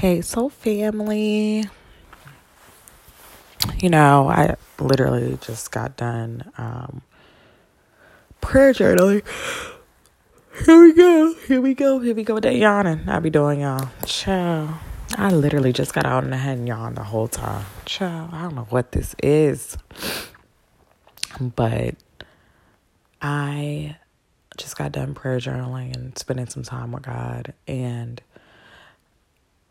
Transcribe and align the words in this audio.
Hey, 0.00 0.22
so 0.22 0.48
family. 0.48 1.66
You 3.80 3.90
know, 3.90 4.30
I 4.30 4.56
literally 4.78 5.36
just 5.42 5.72
got 5.72 5.98
done 5.98 6.50
um, 6.56 7.02
prayer 8.40 8.72
journaling. 8.72 9.22
Here 10.64 10.80
we 10.82 10.94
go. 10.94 11.34
Here 11.46 11.60
we 11.60 11.74
go. 11.74 11.98
Here 11.98 12.14
we 12.14 12.24
go 12.24 12.32
with 12.32 12.44
that 12.44 12.56
yawning. 12.56 13.10
I 13.10 13.18
be 13.18 13.28
doing 13.28 13.60
y'all. 13.60 13.90
Ciao. 14.06 14.78
I 15.18 15.32
literally 15.32 15.74
just 15.74 15.92
got 15.92 16.06
out 16.06 16.24
and 16.24 16.34
I 16.34 16.38
had 16.38 16.66
yawned 16.66 16.96
the 16.96 17.04
whole 17.04 17.28
time. 17.28 17.66
Chill. 17.84 18.30
I 18.32 18.40
don't 18.40 18.54
know 18.54 18.68
what 18.70 18.92
this 18.92 19.14
is. 19.22 19.76
But 21.38 21.96
I 23.20 23.98
just 24.56 24.78
got 24.78 24.92
done 24.92 25.12
prayer 25.12 25.40
journaling 25.40 25.94
and 25.94 26.16
spending 26.16 26.46
some 26.46 26.62
time 26.62 26.90
with 26.90 27.02
God 27.02 27.52
and 27.68 28.22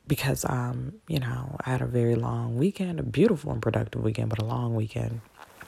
because 0.10 0.44
um, 0.44 0.96
you 1.08 1.20
know, 1.20 1.56
I 1.66 1.70
had 1.70 1.82
a 1.82 1.86
very 1.86 2.16
long 2.16 2.58
weekend, 2.58 3.00
a 3.00 3.04
beautiful 3.04 3.54
and 3.54 3.62
productive 3.62 4.04
weekend, 4.04 4.30
but 4.30 4.40
a 4.40 4.46
long 4.46 4.76
weekend. 4.76 5.22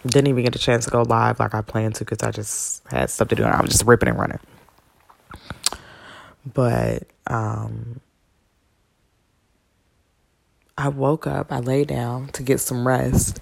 Didn't 0.05 0.27
even 0.27 0.43
get 0.43 0.55
a 0.55 0.59
chance 0.59 0.85
to 0.85 0.91
go 0.91 1.03
live 1.03 1.39
like 1.39 1.53
I 1.53 1.61
planned 1.61 1.95
to 1.95 2.05
because 2.05 2.23
I 2.23 2.31
just 2.31 2.85
had 2.87 3.09
stuff 3.11 3.27
to 3.29 3.35
do 3.35 3.43
and 3.43 3.53
I 3.53 3.61
was 3.61 3.69
just 3.69 3.85
ripping 3.85 4.09
and 4.09 4.19
running. 4.19 4.39
But 6.53 7.03
um 7.27 8.01
I 10.75 10.87
woke 10.87 11.27
up, 11.27 11.51
I 11.51 11.59
lay 11.59 11.83
down 11.83 12.29
to 12.29 12.41
get 12.41 12.59
some 12.59 12.87
rest. 12.87 13.39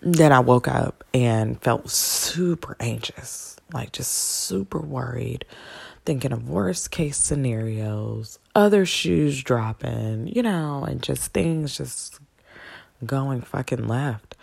Then 0.00 0.32
I 0.32 0.38
woke 0.38 0.68
up 0.68 1.02
and 1.12 1.60
felt 1.60 1.90
super 1.90 2.76
anxious, 2.78 3.56
like 3.72 3.90
just 3.90 4.12
super 4.12 4.78
worried 4.78 5.44
thinking 6.04 6.32
of 6.32 6.48
worst 6.48 6.90
case 6.90 7.16
scenarios, 7.16 8.38
other 8.54 8.84
shoes 8.84 9.42
dropping, 9.42 10.28
you 10.28 10.42
know, 10.42 10.84
and 10.84 11.02
just 11.02 11.32
things 11.32 11.76
just 11.76 12.20
going 13.04 13.40
fucking 13.40 13.86
left. 13.88 14.36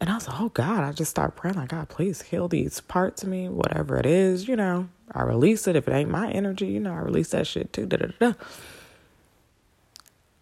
And 0.00 0.08
I 0.08 0.14
was 0.14 0.28
like, 0.28 0.40
oh 0.40 0.48
God, 0.50 0.84
I 0.84 0.92
just 0.92 1.10
start 1.10 1.34
praying, 1.34 1.56
like, 1.56 1.70
God, 1.70 1.88
please 1.88 2.22
heal 2.22 2.46
these 2.46 2.80
parts 2.80 3.24
of 3.24 3.28
me, 3.28 3.48
whatever 3.48 3.96
it 3.96 4.06
is, 4.06 4.46
you 4.46 4.54
know. 4.54 4.88
I 5.12 5.22
release 5.22 5.66
it. 5.66 5.74
If 5.74 5.88
it 5.88 5.92
ain't 5.92 6.10
my 6.10 6.30
energy, 6.30 6.66
you 6.66 6.78
know, 6.80 6.92
I 6.92 6.98
release 6.98 7.30
that 7.30 7.46
shit 7.46 7.72
too. 7.72 7.86
Da, 7.86 7.96
da, 7.96 8.06
da. 8.20 8.32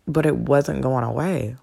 But 0.07 0.27
it 0.27 0.37
wasn't 0.37 0.83
going 0.83 1.05
away. 1.05 1.57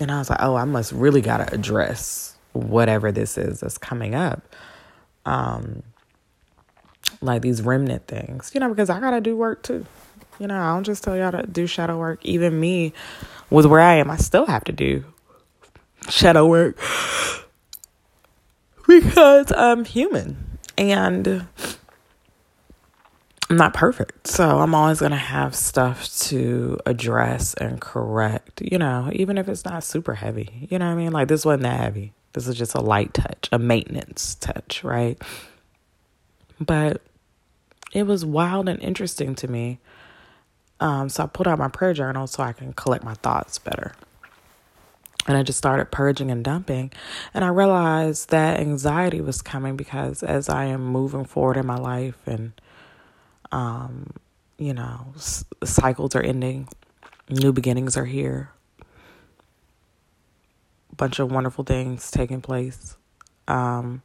And 0.00 0.10
I 0.10 0.18
was 0.18 0.30
like, 0.30 0.40
oh, 0.42 0.54
I 0.54 0.64
must 0.64 0.92
really 0.92 1.20
got 1.20 1.38
to 1.38 1.54
address 1.54 2.36
whatever 2.52 3.10
this 3.10 3.36
is 3.36 3.60
that's 3.60 3.78
coming 3.78 4.14
up. 4.14 4.42
Um, 5.26 5.82
like 7.20 7.42
these 7.42 7.62
remnant 7.62 8.06
things, 8.06 8.50
you 8.54 8.60
know, 8.60 8.68
because 8.68 8.90
I 8.90 9.00
gotta 9.00 9.20
do 9.20 9.36
work 9.36 9.62
too. 9.62 9.86
You 10.38 10.46
know, 10.46 10.60
I 10.60 10.74
don't 10.74 10.84
just 10.84 11.04
tell 11.04 11.16
y'all 11.16 11.32
to 11.32 11.46
do 11.46 11.66
shadow 11.66 11.98
work. 11.98 12.24
Even 12.24 12.58
me, 12.58 12.92
with 13.50 13.66
where 13.66 13.80
I 13.80 13.94
am, 13.94 14.10
I 14.10 14.16
still 14.16 14.46
have 14.46 14.64
to 14.64 14.72
do 14.72 15.04
shadow 16.08 16.46
work 16.46 16.76
because 18.86 19.52
I'm 19.52 19.84
human 19.84 20.58
and 20.76 21.46
I'm 23.48 23.56
not 23.56 23.74
perfect. 23.74 24.26
So 24.26 24.60
I'm 24.60 24.74
always 24.74 25.00
going 25.00 25.12
to 25.12 25.16
have 25.16 25.54
stuff 25.54 26.08
to 26.20 26.78
address 26.86 27.54
and 27.54 27.80
correct, 27.80 28.62
you 28.62 28.78
know, 28.78 29.10
even 29.12 29.38
if 29.38 29.48
it's 29.48 29.64
not 29.64 29.84
super 29.84 30.14
heavy. 30.14 30.66
You 30.70 30.78
know 30.78 30.86
what 30.86 30.92
I 30.92 30.96
mean? 30.96 31.12
Like 31.12 31.28
this 31.28 31.44
wasn't 31.44 31.64
that 31.64 31.80
heavy. 31.80 32.12
This 32.32 32.48
is 32.48 32.56
just 32.56 32.74
a 32.74 32.80
light 32.80 33.14
touch, 33.14 33.48
a 33.52 33.58
maintenance 33.58 34.34
touch, 34.34 34.82
right? 34.82 35.20
But 36.58 37.00
it 37.92 38.04
was 38.04 38.24
wild 38.24 38.68
and 38.68 38.82
interesting 38.82 39.34
to 39.36 39.48
me. 39.48 39.78
Um, 40.84 41.08
so 41.08 41.24
I 41.24 41.26
pulled 41.26 41.48
out 41.48 41.58
my 41.58 41.68
prayer 41.68 41.94
journal 41.94 42.26
so 42.26 42.42
I 42.42 42.52
can 42.52 42.74
collect 42.74 43.02
my 43.02 43.14
thoughts 43.14 43.58
better. 43.58 43.94
And 45.26 45.34
I 45.34 45.42
just 45.42 45.56
started 45.56 45.90
purging 45.90 46.30
and 46.30 46.44
dumping. 46.44 46.92
And 47.32 47.42
I 47.42 47.48
realized 47.48 48.28
that 48.28 48.60
anxiety 48.60 49.22
was 49.22 49.40
coming 49.40 49.76
because 49.76 50.22
as 50.22 50.50
I 50.50 50.66
am 50.66 50.84
moving 50.84 51.24
forward 51.24 51.56
in 51.56 51.64
my 51.64 51.78
life 51.78 52.18
and, 52.26 52.52
um, 53.50 54.10
you 54.58 54.74
know, 54.74 55.06
s- 55.16 55.46
cycles 55.64 56.14
are 56.14 56.20
ending, 56.20 56.68
new 57.30 57.50
beginnings 57.50 57.96
are 57.96 58.04
here, 58.04 58.50
a 60.92 60.96
bunch 60.96 61.18
of 61.18 61.32
wonderful 61.32 61.64
things 61.64 62.10
taking 62.10 62.42
place. 62.42 62.98
Um, 63.48 64.02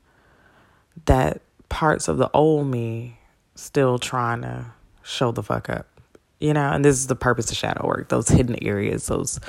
that 1.07 1.41
parts 1.67 2.07
of 2.07 2.17
the 2.17 2.31
old 2.33 2.67
me 2.67 3.19
still 3.55 3.99
trying 3.99 4.43
to 4.43 4.67
show 5.03 5.33
the 5.33 5.43
fuck 5.43 5.69
up. 5.69 5.98
You 6.39 6.53
know, 6.53 6.71
and 6.71 6.85
this 6.85 6.95
is 6.95 7.07
the 7.07 7.15
purpose 7.15 7.51
of 7.51 7.57
shadow 7.57 7.85
work, 7.85 8.09
those 8.09 8.29
hidden 8.29 8.61
areas, 8.63 9.07
those 9.07 9.39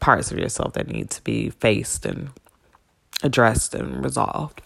parts 0.00 0.30
of 0.30 0.38
yourself 0.38 0.74
that 0.74 0.88
need 0.88 1.10
to 1.10 1.22
be 1.22 1.50
faced 1.50 2.04
and 2.04 2.30
addressed 3.22 3.74
and 3.74 4.04
resolved. 4.04 4.60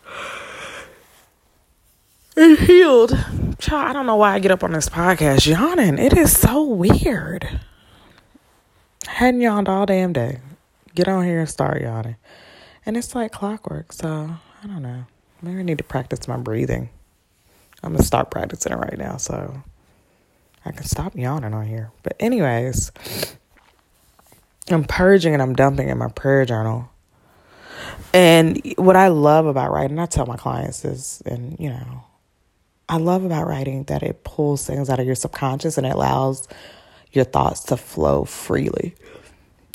And 2.37 2.59
healed. 2.59 3.11
Child, 3.59 3.89
I 3.89 3.93
don't 3.93 4.07
know 4.07 4.17
why 4.17 4.35
I 4.35 4.39
get 4.39 4.51
up 4.51 4.65
on 4.65 4.73
this 4.73 4.89
podcast 4.89 5.47
yawning. 5.47 5.99
It 5.99 6.17
is 6.17 6.37
so 6.37 6.65
weird. 6.65 7.61
hadn't 9.07 9.41
yawned 9.41 9.69
all 9.69 9.87
damn 9.87 10.13
day. 10.13 10.41
Get 10.95 11.09
on 11.09 11.25
here 11.25 11.41
and 11.41 11.49
start 11.49 11.83
yawning. 11.83 12.17
And 12.85 12.97
it's 12.97 13.15
like 13.15 13.33
clockwork, 13.33 13.93
so 13.93 14.09
I 14.63 14.67
don't 14.67 14.83
know. 14.83 15.05
Maybe 15.43 15.59
I 15.59 15.63
need 15.63 15.79
to 15.79 15.85
practice 15.85 16.27
my 16.27 16.37
breathing. 16.37 16.89
I'm 17.83 17.93
gonna 17.93 18.05
start 18.05 18.31
practicing 18.31 18.73
it 18.73 18.77
right 18.77 18.99
now 18.99 19.17
so 19.17 19.63
I 20.65 20.73
can 20.73 20.85
stop 20.85 21.17
yawning 21.17 21.55
on 21.55 21.67
here. 21.67 21.91
But 22.03 22.17
anyways, 22.21 22.93
I'm 24.71 24.85
purging 24.85 25.33
and 25.33 25.43
I'm 25.43 25.55
dumping 25.55 25.89
in 25.89 25.99
my 25.99 26.09
prayer 26.09 26.45
journal. 26.45 26.91
And 28.15 28.61
what 28.77 28.97
I 28.97 29.09
love 29.09 29.47
about 29.47 29.73
writing, 29.73 29.99
I 29.99 30.07
tell 30.07 30.27
my 30.27 30.37
clients 30.37 30.85
is, 30.85 31.23
and 31.27 31.59
you 31.59 31.71
know, 31.71 32.05
I 32.89 32.99
love 32.99 33.25
about 33.25 33.47
writing 33.47 33.85
that 33.85 34.03
it 34.03 34.23
pulls 34.25 34.67
things 34.67 34.91
out 34.91 35.01
of 35.01 35.07
your 35.07 35.15
subconscious 35.15 35.79
and 35.79 35.87
it 35.87 35.95
allows 35.95 36.47
your 37.13 37.25
thoughts 37.25 37.65
to 37.65 37.77
flow 37.77 38.25
freely. 38.25 38.95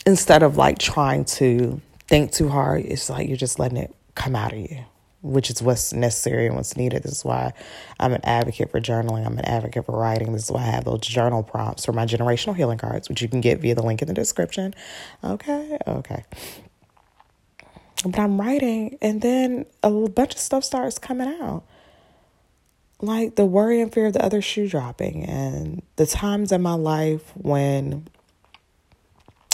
Instead 0.05 0.43
of 0.43 0.55
like 0.55 0.77
trying 0.79 1.25
to 1.25 1.81
think 2.07 2.31
too 2.31 2.49
hard, 2.49 2.85
it's 2.85 3.09
like 3.09 3.27
you're 3.27 3.37
just 3.37 3.59
letting 3.59 3.77
it 3.77 3.93
come 4.15 4.35
out 4.35 4.53
of 4.53 4.59
you 4.59 4.85
which 5.27 5.49
is 5.49 5.61
what's 5.61 5.93
necessary 5.93 6.47
and 6.47 6.55
what's 6.55 6.75
needed. 6.77 7.03
This 7.03 7.11
is 7.11 7.25
why 7.25 7.53
I'm 7.99 8.13
an 8.13 8.21
advocate 8.23 8.71
for 8.71 8.79
journaling. 8.79 9.25
I'm 9.25 9.38
an 9.38 9.45
advocate 9.45 9.85
for 9.85 9.97
writing. 9.97 10.33
This 10.33 10.45
is 10.45 10.51
why 10.51 10.61
I 10.61 10.71
have 10.71 10.85
those 10.85 11.01
journal 11.01 11.43
prompts 11.43 11.85
for 11.85 11.93
my 11.93 12.05
generational 12.05 12.55
healing 12.55 12.77
cards, 12.77 13.09
which 13.09 13.21
you 13.21 13.27
can 13.27 13.41
get 13.41 13.59
via 13.59 13.75
the 13.75 13.83
link 13.83 14.01
in 14.01 14.07
the 14.07 14.13
description. 14.13 14.73
Okay, 15.23 15.77
okay. 15.85 16.23
But 18.03 18.19
I'm 18.19 18.39
writing, 18.39 18.97
and 19.01 19.21
then 19.21 19.65
a 19.83 19.89
bunch 19.89 20.33
of 20.33 20.39
stuff 20.39 20.63
starts 20.63 20.99
coming 20.99 21.27
out. 21.41 21.63
Like 23.01 23.35
the 23.35 23.45
worry 23.45 23.81
and 23.81 23.94
fear 23.94 24.07
of 24.07 24.13
the 24.13 24.23
other 24.23 24.41
shoe 24.41 24.67
dropping, 24.67 25.23
and 25.25 25.81
the 25.97 26.05
times 26.05 26.51
in 26.51 26.61
my 26.61 26.73
life 26.73 27.31
when 27.35 28.07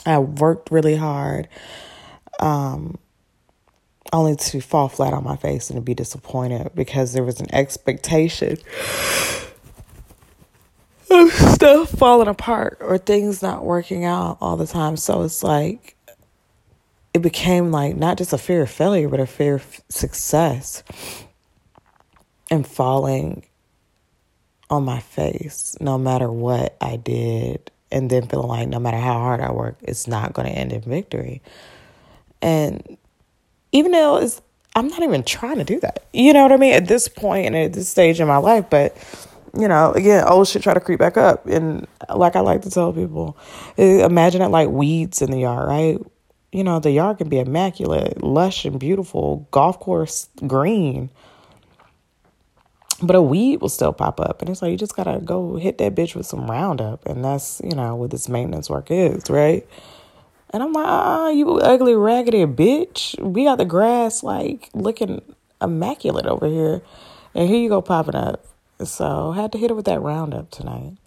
I 0.05 0.19
worked 0.19 0.72
really 0.72 0.95
hard. 0.95 1.47
Um, 2.40 2.97
only 4.13 4.35
to 4.35 4.62
fall 4.62 4.88
flat 4.88 5.12
on 5.12 5.24
my 5.24 5.35
face 5.35 5.69
and 5.69 5.78
to 5.78 5.81
be 5.81 5.96
disappointed 5.96 6.72
because 6.75 7.13
there 7.13 7.24
was 7.24 7.41
an 7.41 7.53
expectation 7.53 8.57
of 11.09 11.31
stuff 11.31 11.90
falling 11.90 12.28
apart 12.28 12.78
or 12.79 12.97
things 12.97 13.41
not 13.41 13.66
working 13.66 14.06
out 14.06 14.38
all 14.40 14.56
the 14.56 14.68
time. 14.68 14.96
So 14.96 15.23
it's 15.23 15.44
like 15.44 15.97
it 17.13 17.22
became 17.22 17.72
like 17.72 17.96
not 17.96 18.18
just 18.18 18.34
a 18.34 18.38
fear 18.38 18.62
of 18.62 18.69
failure, 18.69 19.09
but 19.09 19.19
a 19.19 19.25
fear 19.25 19.56
of 19.56 19.81
success 19.90 20.84
and 22.50 22.66
falling 22.66 23.46
on 24.69 24.85
my 24.85 25.00
face 25.00 25.75
no 25.81 25.97
matter 25.97 26.31
what 26.31 26.78
I 26.79 26.97
did. 26.97 27.72
And 27.91 28.09
then 28.09 28.28
feeling 28.28 28.47
like 28.47 28.67
no 28.67 28.79
matter 28.79 28.97
how 28.97 29.14
hard 29.14 29.40
I 29.40 29.52
work, 29.52 29.78
it's 29.82 30.08
not 30.08 30.34
going 30.34 30.47
to 30.47 30.53
end 30.53 30.72
in 30.72 30.82
victory. 30.82 31.43
And 32.41 32.97
even 33.73 33.91
though 33.91 34.17
it's 34.17 34.41
I'm 34.75 34.87
not 34.87 35.03
even 35.03 35.23
trying 35.23 35.58
to 35.58 35.64
do 35.64 35.79
that. 35.81 36.05
You 36.14 36.34
know 36.34 36.43
what 36.43 36.52
I 36.52 36.58
mean? 36.58 36.73
At 36.73 36.87
this 36.87 37.08
point 37.08 37.47
and 37.47 37.55
at 37.55 37.73
this 37.73 37.90
stage 37.90 38.20
in 38.20 38.28
my 38.28 38.37
life, 38.37 38.70
but 38.70 38.96
you 39.55 39.67
know, 39.67 39.91
again, 39.91 40.23
old 40.28 40.47
shit 40.47 40.64
try 40.64 40.73
to 40.73 40.79
creep 40.79 40.99
back 40.99 41.16
up. 41.16 41.46
And 41.46 41.87
like 42.09 42.35
I 42.35 42.40
like 42.40 42.64
to 42.64 42.72
tell 42.72 42.91
people, 42.91 43.37
imagine 43.78 44.41
it 44.41 44.47
like 44.47 44.70
weeds 44.70 45.22
in 45.22 45.29
the 45.29 45.41
yard, 45.41 45.67
right? 45.67 45.99
You 46.52 46.64
know, 46.64 46.79
the 46.79 46.91
yard 46.91 47.20
can 47.20 47.29
be 47.29 47.40
immaculate, 47.40 48.23
lush 48.23 48.66
and 48.66 48.79
beautiful, 48.79 49.47
golf 49.52 49.79
course 49.79 50.28
green. 50.47 51.11
But 53.02 53.16
a 53.16 53.22
weed 53.22 53.61
will 53.61 53.70
still 53.70 53.93
pop 53.93 54.20
up. 54.20 54.41
And 54.41 54.49
it's 54.49 54.61
like 54.61 54.72
you 54.72 54.78
just 54.78 54.96
gotta 54.96 55.20
go 55.20 55.58
hit 55.58 55.78
that 55.79 55.93
bitch 55.93 56.16
with 56.16 56.25
some 56.25 56.49
roundup. 56.49 57.05
And 57.05 57.23
that's, 57.23 57.61
you 57.64 57.75
know, 57.75 57.96
what 57.96 58.09
this 58.09 58.29
maintenance 58.29 58.72
work 58.72 58.90
is, 58.90 59.29
right? 59.29 59.67
And 60.53 60.61
I'm 60.61 60.72
like, 60.72 60.85
ah, 60.85 61.29
you 61.29 61.58
ugly, 61.58 61.96
raggedy 61.96 62.46
bitch. 62.46 63.20
We 63.20 63.46
got 63.46 63.58
the 63.58 63.66
grass 63.66 64.22
like 64.22 64.70
looking 64.76 65.22
immaculate 65.59 66.28
over 66.28 66.47
here. 66.47 66.82
And 67.34 67.50
here 67.50 67.58
you 67.58 67.70
go 67.70 67.82
popping 67.82 68.16
up. 68.16 68.46
So 68.84 69.32
I 69.32 69.41
had 69.41 69.52
to 69.53 69.58
hit 69.58 69.72
it 69.72 69.73
with 69.73 69.85
that 69.85 70.02
roundup 70.02 70.52
tonight. 70.52 70.97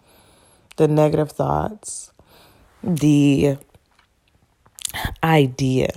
The 0.75 0.89
negative 0.89 1.31
thoughts, 1.31 2.11
the 2.83 3.57
idea 5.23 5.89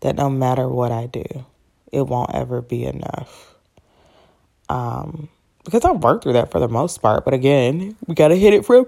that 0.00 0.16
no 0.16 0.28
matter 0.28 0.68
what 0.68 0.90
I 0.90 1.06
do, 1.06 1.24
it 1.92 2.02
won't 2.06 2.34
ever 2.34 2.60
be 2.60 2.84
enough. 2.84 3.54
Um, 4.68 5.28
because 5.64 5.84
I've 5.84 6.02
worked 6.02 6.24
through 6.24 6.34
that 6.34 6.50
for 6.50 6.58
the 6.58 6.68
most 6.68 7.00
part, 7.00 7.24
but 7.24 7.34
again, 7.34 7.96
we 8.06 8.14
got 8.14 8.28
to 8.28 8.36
hit 8.36 8.52
it 8.52 8.64
from 8.64 8.86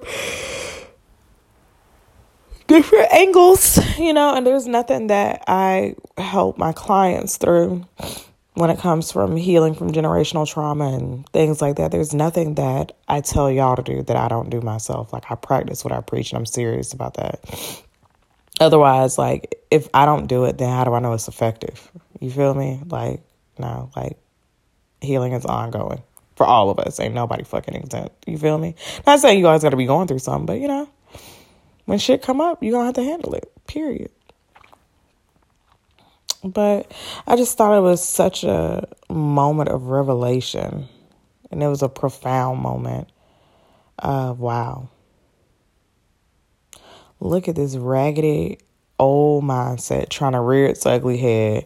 different 2.69 3.13
angles, 3.13 3.79
you 3.99 4.13
know, 4.13 4.35
and 4.35 4.47
there's 4.47 4.67
nothing 4.67 5.09
that 5.09 5.43
I 5.49 5.97
help 6.17 6.59
my 6.59 6.73
clients 6.73 7.37
through 7.37 7.85
when 8.55 8.71
it 8.71 8.79
comes 8.79 9.11
from 9.11 9.37
healing 9.37 9.75
from 9.75 9.93
generational 9.93 10.47
trauma 10.47 10.93
and 10.93 11.29
things 11.31 11.61
like 11.61 11.77
that. 11.77 11.91
There's 11.91 12.15
nothing 12.15 12.55
that 12.55 12.93
I 13.09 13.21
tell 13.21 13.51
y'all 13.51 13.77
to 13.77 13.83
do 13.83 14.03
that 14.03 14.17
I 14.17 14.29
don't 14.29 14.51
do 14.51 14.61
myself. 14.61 15.13
Like 15.13 15.31
I 15.31 15.35
practice 15.35 15.85
what 15.85 15.93
I 15.93 16.01
preach 16.01 16.31
and 16.31 16.39
I'm 16.39 16.47
serious 16.47 16.93
about 16.93 17.15
that. 17.15 17.41
Otherwise, 18.61 19.19
like 19.19 19.61
if 19.71 19.89
I 19.95 20.07
don't 20.07 20.27
do 20.27 20.45
it, 20.45 20.59
then 20.59 20.71
how 20.71 20.85
do 20.85 20.93
I 20.93 21.01
know 21.01 21.13
it's 21.15 21.29
effective? 21.29 21.91
You 22.21 22.31
feel 22.31 22.55
me? 22.55 22.81
Like, 22.87 23.21
no, 23.59 23.91
like 23.97 24.19
healing 25.01 25.33
is 25.33 25.45
ongoing 25.45 26.03
for 26.37 26.45
all 26.45 26.71
of 26.71 26.79
us. 26.81 26.99
Ain't 27.01 27.15
nobody 27.15 27.45
fucking 27.45 27.75
exempt. 27.75 28.25
You 28.27 28.39
feel 28.39 28.59
me? 28.59 28.75
Not 29.07 29.21
saying 29.21 29.39
you 29.39 29.45
guys 29.45 29.63
gotta 29.63 29.77
be 29.77 29.87
going 29.87 30.09
through 30.09 30.19
something, 30.19 30.47
but 30.47 30.61
you 30.61 30.69
know, 30.69 30.89
when 31.89 31.99
shit 31.99 32.21
come 32.21 32.39
up, 32.39 32.63
you're 32.63 32.73
gonna 32.73 32.85
have 32.85 32.97
to 32.97 33.03
handle 33.03 33.33
it. 33.33 33.51
Period. 33.67 34.11
But 36.45 36.93
I 37.27 37.35
just 37.35 37.57
thought 37.57 37.79
it 37.79 37.81
was 37.81 38.07
such 38.07 38.45
a 38.45 38.87
moment 39.09 39.71
of 39.71 39.85
revelation. 39.87 40.87
And 41.51 41.63
it 41.63 41.67
was 41.67 41.83
a 41.83 41.89
profound 41.89 42.61
moment 42.61 43.09
of 43.99 44.39
wow. 44.39 44.91
Look 47.21 47.49
at 47.49 47.55
this 47.55 47.75
raggedy 47.75 48.59
old 48.99 49.45
mindset 49.45 50.11
trying 50.11 50.33
to 50.33 50.41
rear 50.41 50.67
its 50.67 50.85
ugly 50.85 51.17
head 51.17 51.65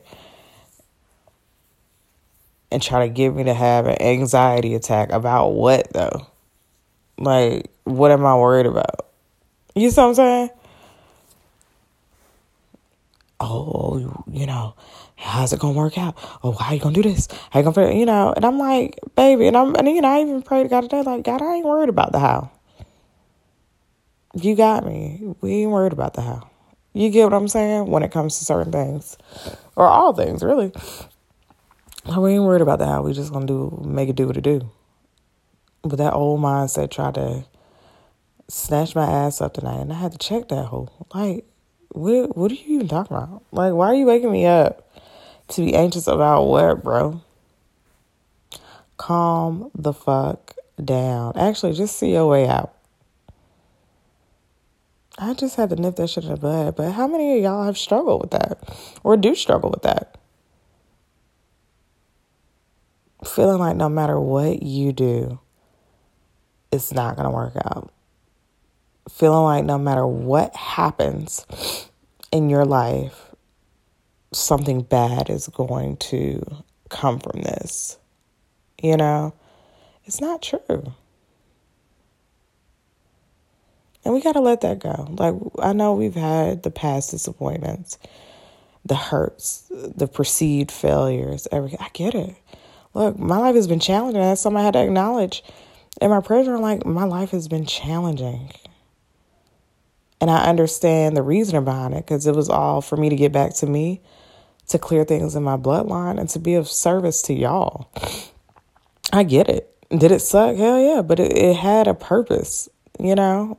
and 2.70 2.80
try 2.80 3.08
to 3.08 3.12
get 3.12 3.34
me 3.34 3.42
to 3.42 3.54
have 3.54 3.86
an 3.86 4.00
anxiety 4.00 4.76
attack 4.76 5.10
about 5.10 5.48
what 5.48 5.92
though? 5.92 6.28
Like, 7.18 7.72
what 7.82 8.12
am 8.12 8.24
I 8.24 8.36
worried 8.36 8.66
about? 8.66 9.08
You 9.74 9.90
see 9.90 10.00
what 10.00 10.08
I'm 10.08 10.14
saying? 10.14 10.50
Oh, 13.40 14.24
you 14.30 14.46
know, 14.46 14.74
how's 15.16 15.52
it 15.52 15.58
gonna 15.58 15.76
work 15.76 15.98
out? 15.98 16.16
Oh, 16.44 16.52
how 16.52 16.74
you 16.74 16.80
gonna 16.80 16.94
do 16.94 17.02
this? 17.02 17.26
How 17.50 17.60
you 17.60 17.70
gonna, 17.70 17.92
you 17.92 18.06
know? 18.06 18.32
And 18.36 18.44
I'm 18.44 18.58
like, 18.58 19.00
baby, 19.16 19.48
and 19.48 19.56
I'm, 19.56 19.74
and 19.74 19.88
you 19.88 20.00
know, 20.00 20.08
I 20.08 20.20
even 20.20 20.42
prayed 20.42 20.64
to 20.64 20.68
God 20.68 20.82
today, 20.82 21.02
like, 21.02 21.24
God, 21.24 21.42
I 21.42 21.56
ain't 21.56 21.66
worried 21.66 21.88
about 21.88 22.12
the 22.12 22.20
how. 22.20 22.50
You 24.34 24.54
got 24.54 24.86
me. 24.86 25.34
We 25.40 25.62
ain't 25.62 25.70
worried 25.70 25.92
about 25.92 26.14
the 26.14 26.22
how. 26.22 26.48
You 26.92 27.10
get 27.10 27.24
what 27.24 27.34
I'm 27.34 27.48
saying 27.48 27.86
when 27.86 28.02
it 28.02 28.12
comes 28.12 28.38
to 28.38 28.44
certain 28.44 28.70
things, 28.70 29.16
or 29.74 29.86
all 29.86 30.12
things, 30.12 30.42
really. 30.42 30.72
We 32.16 32.32
ain't 32.32 32.44
worried 32.44 32.62
about 32.62 32.78
the 32.78 32.86
how. 32.86 33.02
We 33.02 33.12
just 33.12 33.32
gonna 33.32 33.46
do, 33.46 33.82
make 33.84 34.08
it 34.08 34.16
do 34.16 34.26
what 34.26 34.36
it 34.36 34.42
do. 34.42 34.70
But 35.82 35.96
that 35.96 36.12
old 36.12 36.40
mindset 36.40 36.90
tried 36.90 37.14
to 37.14 37.44
snatched 38.52 38.94
my 38.94 39.10
ass 39.10 39.40
up 39.40 39.54
tonight, 39.54 39.80
and 39.80 39.92
I 39.92 39.96
had 39.96 40.12
to 40.12 40.18
check 40.18 40.48
that 40.48 40.66
hole. 40.66 41.06
Like, 41.14 41.46
what? 41.88 42.36
What 42.36 42.52
are 42.52 42.54
you 42.54 42.74
even 42.74 42.88
talking 42.88 43.16
about? 43.16 43.42
Like, 43.50 43.72
why 43.72 43.86
are 43.86 43.94
you 43.94 44.06
waking 44.06 44.30
me 44.30 44.46
up 44.46 44.94
to 45.48 45.64
be 45.64 45.74
anxious 45.74 46.06
about 46.06 46.44
what, 46.44 46.84
bro? 46.84 47.22
Calm 48.98 49.70
the 49.74 49.92
fuck 49.92 50.54
down. 50.82 51.32
Actually, 51.36 51.72
just 51.72 51.96
see 51.96 52.12
your 52.12 52.28
way 52.28 52.46
out. 52.46 52.74
I 55.18 55.34
just 55.34 55.56
had 55.56 55.70
to 55.70 55.76
nip 55.76 55.96
that 55.96 56.08
shit 56.08 56.24
in 56.24 56.30
the 56.30 56.36
bud. 56.36 56.76
But 56.76 56.92
how 56.92 57.06
many 57.06 57.38
of 57.38 57.42
y'all 57.42 57.64
have 57.64 57.78
struggled 57.78 58.20
with 58.20 58.30
that, 58.32 58.58
or 59.02 59.16
do 59.16 59.34
struggle 59.34 59.70
with 59.70 59.82
that? 59.82 60.18
Feeling 63.24 63.60
like 63.60 63.76
no 63.76 63.88
matter 63.88 64.20
what 64.20 64.62
you 64.62 64.92
do, 64.92 65.40
it's 66.70 66.92
not 66.92 67.16
gonna 67.16 67.30
work 67.30 67.54
out 67.56 67.92
feeling 69.08 69.44
like 69.44 69.64
no 69.64 69.78
matter 69.78 70.06
what 70.06 70.54
happens 70.54 71.46
in 72.30 72.48
your 72.48 72.64
life, 72.64 73.34
something 74.32 74.82
bad 74.82 75.28
is 75.28 75.48
going 75.48 75.96
to 75.98 76.42
come 76.88 77.18
from 77.18 77.42
this. 77.42 77.98
You 78.82 78.96
know, 78.96 79.34
it's 80.04 80.20
not 80.20 80.42
true. 80.42 80.94
And 84.04 84.12
we 84.14 84.20
got 84.20 84.32
to 84.32 84.40
let 84.40 84.62
that 84.62 84.80
go. 84.80 85.06
Like, 85.10 85.34
I 85.60 85.72
know 85.72 85.94
we've 85.94 86.14
had 86.14 86.64
the 86.64 86.70
past 86.70 87.12
disappointments, 87.12 87.98
the 88.84 88.96
hurts, 88.96 89.70
the 89.70 90.08
perceived 90.08 90.72
failures, 90.72 91.46
everything. 91.52 91.78
I 91.80 91.88
get 91.92 92.14
it. 92.14 92.34
Look, 92.94 93.18
my 93.18 93.38
life 93.38 93.54
has 93.54 93.68
been 93.68 93.80
challenging. 93.80 94.20
That's 94.20 94.40
something 94.40 94.60
I 94.60 94.64
had 94.64 94.74
to 94.74 94.82
acknowledge. 94.82 95.44
And 96.00 96.10
my 96.10 96.20
prayers 96.20 96.48
are 96.48 96.58
like, 96.58 96.84
my 96.84 97.04
life 97.04 97.30
has 97.30 97.46
been 97.46 97.64
challenging. 97.64 98.50
And 100.22 100.30
I 100.30 100.44
understand 100.44 101.16
the 101.16 101.22
reasoning 101.22 101.64
behind 101.64 101.94
it 101.94 102.06
because 102.06 102.28
it 102.28 102.36
was 102.36 102.48
all 102.48 102.80
for 102.80 102.96
me 102.96 103.08
to 103.08 103.16
get 103.16 103.32
back 103.32 103.56
to 103.56 103.66
me, 103.66 104.02
to 104.68 104.78
clear 104.78 105.02
things 105.02 105.34
in 105.34 105.42
my 105.42 105.56
bloodline, 105.56 106.20
and 106.20 106.28
to 106.28 106.38
be 106.38 106.54
of 106.54 106.68
service 106.68 107.22
to 107.22 107.34
y'all. 107.34 107.90
I 109.12 109.24
get 109.24 109.48
it. 109.48 109.76
Did 109.90 110.12
it 110.12 110.20
suck? 110.20 110.54
Hell 110.54 110.78
yeah. 110.78 111.02
But 111.02 111.18
it, 111.18 111.36
it 111.36 111.56
had 111.56 111.88
a 111.88 111.94
purpose, 111.94 112.68
you 113.00 113.16
know? 113.16 113.58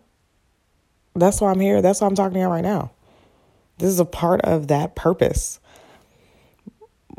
That's 1.15 1.41
why 1.41 1.51
I'm 1.51 1.59
here. 1.59 1.81
That's 1.81 1.99
why 1.99 2.07
I'm 2.07 2.15
talking 2.15 2.35
to 2.35 2.39
you 2.39 2.47
right 2.47 2.63
now. 2.63 2.91
This 3.79 3.89
is 3.89 3.99
a 3.99 4.05
part 4.05 4.39
of 4.43 4.69
that 4.69 4.95
purpose. 4.95 5.59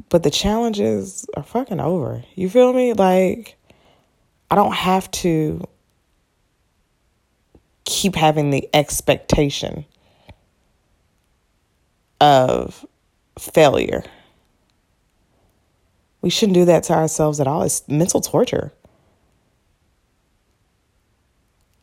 But 0.09 0.23
the 0.23 0.31
challenges 0.31 1.27
are 1.37 1.43
fucking 1.43 1.81
over. 1.81 2.25
You 2.35 2.49
feel 2.49 2.73
me? 2.73 2.95
Like, 2.95 3.57
I 4.51 4.55
don't 4.55 4.73
have 4.73 5.11
to 5.11 5.69
keep 7.85 8.17
having 8.17 8.51
the 8.51 8.69
expectation 8.75 9.85
of 12.21 12.85
failure. 13.39 14.03
We 16.23 16.31
shouldn't 16.31 16.55
do 16.55 16.65
that 16.65 16.85
to 16.85 16.95
ourselves 16.95 17.41
at 17.41 17.47
all. 17.47 17.63
It's 17.63 17.87
mental 17.87 18.21
torture. 18.21 18.73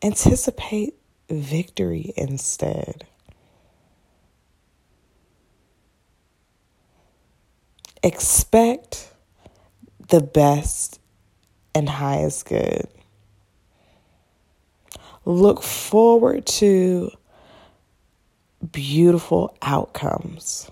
Anticipate 0.04 0.96
victory 1.30 2.12
instead. 2.18 3.06
Expect 8.02 9.14
the 10.10 10.22
best 10.22 11.00
and 11.76 11.88
highest 11.88 12.48
good 12.48 12.88
look 15.32 15.64
forward 15.64 16.46
to 16.46 17.12
beautiful 18.72 19.56
outcomes. 19.62 20.70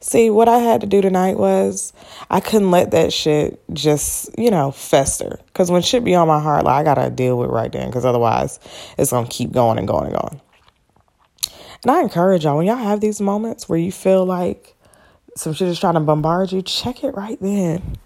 See, 0.00 0.30
what 0.30 0.48
I 0.48 0.58
had 0.58 0.80
to 0.82 0.86
do 0.86 1.00
tonight 1.02 1.38
was 1.38 1.92
I 2.30 2.40
couldn't 2.40 2.70
let 2.70 2.92
that 2.92 3.12
shit 3.12 3.60
just, 3.72 4.30
you 4.38 4.50
know, 4.50 4.70
fester. 4.70 5.40
Because 5.46 5.70
when 5.70 5.82
shit 5.82 6.04
be 6.04 6.14
on 6.14 6.28
my 6.28 6.40
heart, 6.40 6.64
like 6.64 6.86
I 6.86 6.94
gotta 6.94 7.10
deal 7.10 7.36
with 7.36 7.50
right 7.50 7.70
then. 7.70 7.88
Because 7.88 8.04
otherwise, 8.04 8.60
it's 8.96 9.10
gonna 9.10 9.26
keep 9.28 9.52
going 9.52 9.78
and 9.78 9.88
going 9.88 10.06
and 10.06 10.14
going. 10.14 10.40
And 11.82 11.90
I 11.90 12.00
encourage 12.00 12.44
y'all 12.44 12.56
when 12.56 12.66
y'all 12.66 12.76
have 12.76 13.00
these 13.00 13.20
moments 13.20 13.68
where 13.68 13.78
you 13.78 13.92
feel 13.92 14.24
like 14.24 14.74
some 15.36 15.52
shit 15.52 15.68
is 15.68 15.78
trying 15.78 15.94
to 15.94 16.00
bombard 16.00 16.52
you, 16.52 16.62
check 16.62 17.04
it 17.04 17.14
right 17.14 17.38
then 17.40 17.98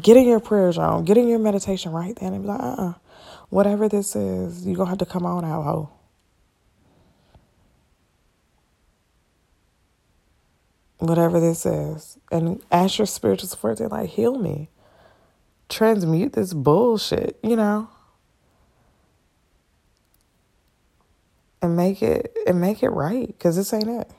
get 0.00 0.16
in 0.16 0.26
your 0.26 0.40
prayers 0.40 0.78
on, 0.78 1.04
getting 1.04 1.28
your 1.28 1.38
meditation 1.38 1.92
right 1.92 2.16
then 2.16 2.32
and 2.32 2.42
be 2.42 2.48
like, 2.48 2.60
uh 2.60 2.64
uh-uh. 2.64 2.90
uh 2.90 2.94
whatever 3.50 3.88
this 3.88 4.16
is, 4.16 4.66
you're 4.66 4.76
going 4.76 4.86
to 4.86 4.90
have 4.90 4.98
to 4.98 5.06
come 5.06 5.24
on 5.24 5.44
out, 5.44 5.62
ho. 5.62 5.90
Whatever 10.98 11.38
this 11.38 11.66
is. 11.66 12.18
And 12.32 12.62
ask 12.72 12.98
your 12.98 13.06
spiritual 13.06 13.48
support 13.48 13.78
to 13.78 13.88
like, 13.88 14.10
heal 14.10 14.38
me. 14.38 14.70
Transmute 15.68 16.32
this 16.32 16.52
bullshit, 16.52 17.38
you 17.42 17.56
know? 17.56 17.88
And 21.62 21.76
make 21.76 22.02
it 22.02 22.36
and 22.46 22.60
make 22.60 22.82
it 22.82 22.90
right, 22.90 23.26
because 23.26 23.56
this 23.56 23.72
ain't 23.72 23.88
it. 23.88 24.10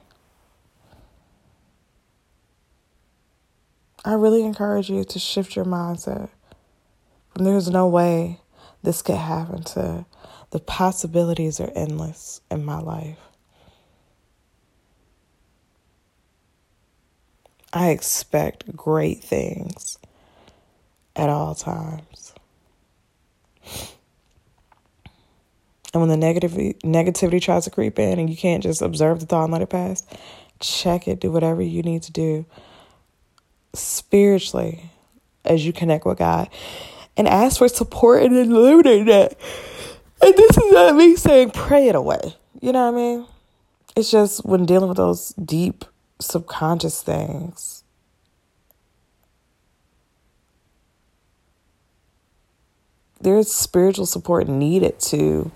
I 4.05 4.13
really 4.13 4.43
encourage 4.43 4.87
you 4.87 5.03
to 5.03 5.17
shift 5.17 5.55
your 5.55 5.65
mindset. 5.65 6.29
There's 7.33 7.71
no 7.71 7.87
way 7.87 8.39
this 8.83 9.01
could 9.01 9.15
happen 9.15 9.63
to 9.63 10.05
the 10.51 10.59
possibilities 10.59 11.59
are 11.59 11.71
endless 11.75 12.39
in 12.51 12.63
my 12.63 12.79
life. 12.79 13.17
I 17.73 17.89
expect 17.89 18.75
great 18.75 19.23
things 19.23 19.97
at 21.15 21.29
all 21.29 21.55
times. 21.55 22.33
And 25.93 26.01
when 26.01 26.09
the 26.09 26.15
negativity 26.15 26.79
negativity 26.81 27.41
tries 27.41 27.63
to 27.63 27.71
creep 27.71 27.97
in 27.97 28.19
and 28.19 28.29
you 28.29 28.37
can't 28.37 28.61
just 28.61 28.83
observe 28.83 29.19
the 29.19 29.25
thought 29.25 29.45
and 29.45 29.53
let 29.53 29.63
it 29.63 29.69
pass, 29.69 30.05
check 30.59 31.07
it, 31.07 31.19
do 31.19 31.31
whatever 31.31 31.63
you 31.63 31.81
need 31.81 32.03
to 32.03 32.11
do 32.11 32.45
spiritually 33.75 34.91
as 35.43 35.65
you 35.65 35.73
connect 35.73 36.05
with 36.05 36.17
God 36.17 36.49
and 37.17 37.27
ask 37.27 37.57
for 37.59 37.67
support 37.67 38.23
and 38.23 38.35
eliminate 38.35 39.07
that. 39.07 39.37
And 40.21 40.33
this 40.35 40.57
is 40.57 40.71
not 40.71 40.95
me 40.95 41.15
saying 41.15 41.51
pray 41.51 41.87
it 41.87 41.95
away. 41.95 42.35
You 42.61 42.71
know 42.71 42.91
what 42.91 42.95
I 42.95 42.97
mean? 42.97 43.27
It's 43.95 44.11
just 44.11 44.45
when 44.45 44.65
dealing 44.65 44.89
with 44.89 44.97
those 44.97 45.29
deep 45.33 45.85
subconscious 46.19 47.01
things. 47.01 47.83
There's 53.21 53.51
spiritual 53.51 54.05
support 54.05 54.47
needed 54.47 54.99
to 55.01 55.51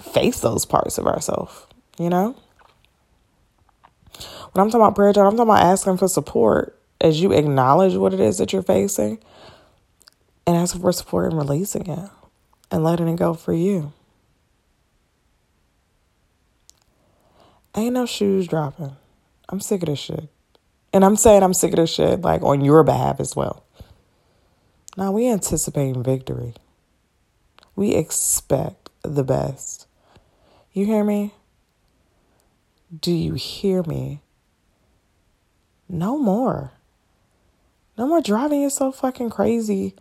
face 0.00 0.40
those 0.40 0.64
parts 0.64 0.98
of 0.98 1.06
ourselves, 1.06 1.66
you 1.98 2.08
know? 2.08 2.34
When 4.52 4.62
I'm 4.62 4.70
talking 4.70 4.80
about 4.80 4.94
prayer, 4.94 5.08
I'm 5.10 5.14
talking 5.14 5.38
about 5.40 5.62
asking 5.62 5.98
for 5.98 6.08
support 6.08 6.78
as 7.00 7.20
you 7.20 7.32
acknowledge 7.32 7.94
what 7.94 8.14
it 8.14 8.20
is 8.20 8.38
that 8.38 8.52
you're 8.52 8.62
facing 8.62 9.18
and 10.46 10.56
ask 10.56 10.80
for 10.80 10.92
support 10.92 11.30
and 11.32 11.38
releasing 11.38 11.86
it 11.86 12.10
and 12.70 12.84
letting 12.84 13.08
it 13.08 13.16
go 13.16 13.34
for 13.34 13.52
you. 13.52 13.92
Ain't 17.76 17.94
no 17.94 18.06
shoes 18.06 18.48
dropping. 18.48 18.96
I'm 19.48 19.60
sick 19.60 19.82
of 19.82 19.88
this 19.88 19.98
shit. 19.98 20.28
And 20.92 21.04
I'm 21.04 21.16
saying 21.16 21.42
I'm 21.42 21.52
sick 21.52 21.72
of 21.72 21.76
this 21.76 21.92
shit, 21.92 22.22
like 22.22 22.42
on 22.42 22.62
your 22.62 22.82
behalf 22.82 23.20
as 23.20 23.36
well. 23.36 23.64
Now 24.96 25.12
we 25.12 25.28
anticipating 25.28 26.02
victory. 26.02 26.54
We 27.74 27.94
expect 27.94 28.88
the 29.02 29.24
best. 29.24 29.86
You 30.72 30.86
hear 30.86 31.04
me? 31.04 31.34
Do 32.98 33.12
you 33.12 33.34
hear 33.34 33.82
me? 33.82 34.22
No 35.88 36.16
more. 36.16 36.72
No 37.98 38.06
more 38.06 38.20
driving 38.20 38.60
yourself 38.60 38.98
fucking 38.98 39.30
crazy. 39.30 39.94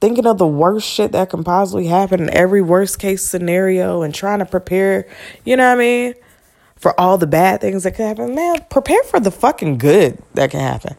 Thinking 0.00 0.26
of 0.26 0.38
the 0.38 0.46
worst 0.46 0.86
shit 0.86 1.12
that 1.12 1.30
can 1.30 1.44
possibly 1.44 1.86
happen 1.86 2.22
in 2.22 2.30
every 2.30 2.62
worst 2.62 2.98
case 2.98 3.22
scenario 3.22 4.02
and 4.02 4.14
trying 4.14 4.40
to 4.40 4.46
prepare, 4.46 5.08
you 5.44 5.56
know 5.56 5.68
what 5.68 5.76
I 5.76 5.78
mean? 5.78 6.14
For 6.76 6.98
all 7.00 7.16
the 7.16 7.26
bad 7.26 7.60
things 7.60 7.84
that 7.84 7.92
could 7.92 8.06
happen. 8.06 8.34
Man, 8.34 8.64
prepare 8.68 9.02
for 9.04 9.18
the 9.18 9.30
fucking 9.30 9.78
good 9.78 10.22
that 10.34 10.50
can 10.50 10.60
happen. 10.60 10.96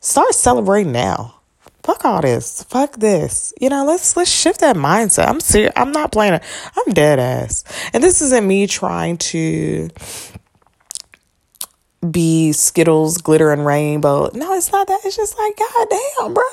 Start 0.00 0.34
celebrating 0.34 0.92
now. 0.92 1.40
Fuck 1.82 2.04
all 2.04 2.20
this. 2.20 2.62
Fuck 2.64 2.96
this. 2.96 3.54
You 3.60 3.70
know, 3.70 3.86
let's 3.86 4.16
let's 4.16 4.30
shift 4.30 4.60
that 4.60 4.76
mindset. 4.76 5.28
I'm 5.28 5.40
serious. 5.40 5.72
I'm 5.76 5.92
not 5.92 6.12
playing. 6.12 6.34
I'm 6.34 6.92
dead 6.92 7.18
ass. 7.18 7.64
And 7.94 8.02
this 8.02 8.20
isn't 8.20 8.46
me 8.46 8.66
trying 8.66 9.16
to 9.16 9.88
be 12.08 12.52
Skittles, 12.52 13.18
glitter, 13.18 13.52
and 13.52 13.66
rainbow. 13.66 14.30
No, 14.34 14.54
it's 14.54 14.72
not 14.72 14.86
that. 14.86 15.00
It's 15.04 15.16
just 15.16 15.38
like, 15.38 15.56
God 15.56 15.88
damn, 15.90 16.34
bro. 16.34 16.44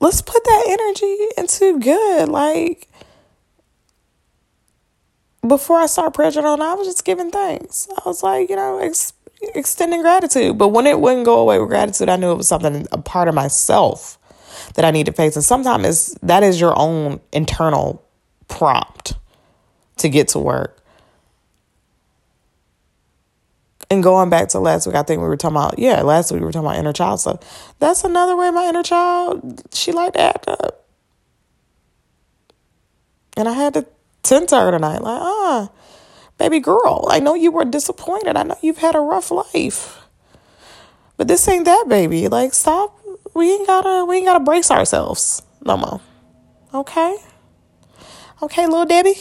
Let's 0.00 0.22
put 0.22 0.42
that 0.42 0.64
energy 0.66 1.16
into 1.36 1.78
good. 1.78 2.28
Like, 2.28 2.88
before 5.46 5.78
I 5.78 5.86
start 5.86 6.14
pressure 6.14 6.44
on, 6.46 6.60
I 6.60 6.74
was 6.74 6.86
just 6.86 7.04
giving 7.04 7.30
thanks. 7.30 7.88
I 7.90 8.02
was 8.08 8.22
like, 8.22 8.50
you 8.50 8.56
know, 8.56 8.78
ex- 8.78 9.12
extending 9.54 10.02
gratitude. 10.02 10.58
But 10.58 10.68
when 10.68 10.86
it 10.86 11.00
wouldn't 11.00 11.24
go 11.24 11.38
away 11.38 11.58
with 11.58 11.68
gratitude, 11.68 12.08
I 12.08 12.16
knew 12.16 12.32
it 12.32 12.36
was 12.36 12.48
something, 12.48 12.86
a 12.92 12.98
part 12.98 13.28
of 13.28 13.34
myself 13.34 14.18
that 14.74 14.84
I 14.84 14.90
need 14.90 15.06
to 15.06 15.12
face. 15.12 15.36
And 15.36 15.44
sometimes 15.44 16.14
that 16.22 16.42
is 16.42 16.60
your 16.60 16.76
own 16.78 17.20
internal 17.32 18.04
prompt 18.48 19.14
to 19.98 20.08
get 20.08 20.28
to 20.28 20.38
work. 20.38 20.79
And 23.90 24.04
going 24.04 24.30
back 24.30 24.48
to 24.50 24.60
last 24.60 24.86
week, 24.86 24.94
I 24.94 25.02
think 25.02 25.20
we 25.20 25.26
were 25.26 25.36
talking 25.36 25.56
about, 25.56 25.78
yeah, 25.78 26.02
last 26.02 26.30
week 26.30 26.40
we 26.40 26.46
were 26.46 26.52
talking 26.52 26.68
about 26.68 26.78
inner 26.78 26.92
child 26.92 27.20
stuff. 27.20 27.74
That's 27.80 28.04
another 28.04 28.36
way 28.36 28.50
my 28.50 28.68
inner 28.68 28.84
child, 28.84 29.62
she 29.74 29.90
liked 29.90 30.14
to 30.14 30.20
act 30.20 30.46
up. 30.46 30.86
And 33.36 33.48
I 33.48 33.52
had 33.52 33.74
to 33.74 33.86
tend 34.22 34.48
to 34.50 34.56
her 34.56 34.70
tonight, 34.70 35.02
like, 35.02 35.20
ah, 35.20 35.70
baby 36.38 36.60
girl, 36.60 37.08
I 37.10 37.18
know 37.18 37.34
you 37.34 37.50
were 37.50 37.64
disappointed. 37.64 38.36
I 38.36 38.44
know 38.44 38.56
you've 38.62 38.78
had 38.78 38.94
a 38.94 39.00
rough 39.00 39.30
life. 39.30 39.98
But 41.16 41.26
this 41.26 41.46
ain't 41.48 41.64
that, 41.64 41.86
baby. 41.88 42.28
Like, 42.28 42.54
stop. 42.54 42.96
We 43.34 43.52
ain't 43.52 43.66
gotta, 43.66 44.04
we 44.04 44.18
ain't 44.18 44.26
gotta 44.26 44.44
brace 44.44 44.70
ourselves 44.70 45.42
no 45.62 45.76
more. 45.76 46.00
Okay? 46.72 47.16
Okay, 48.42 48.66
little 48.66 48.86
Debbie? 48.86 49.16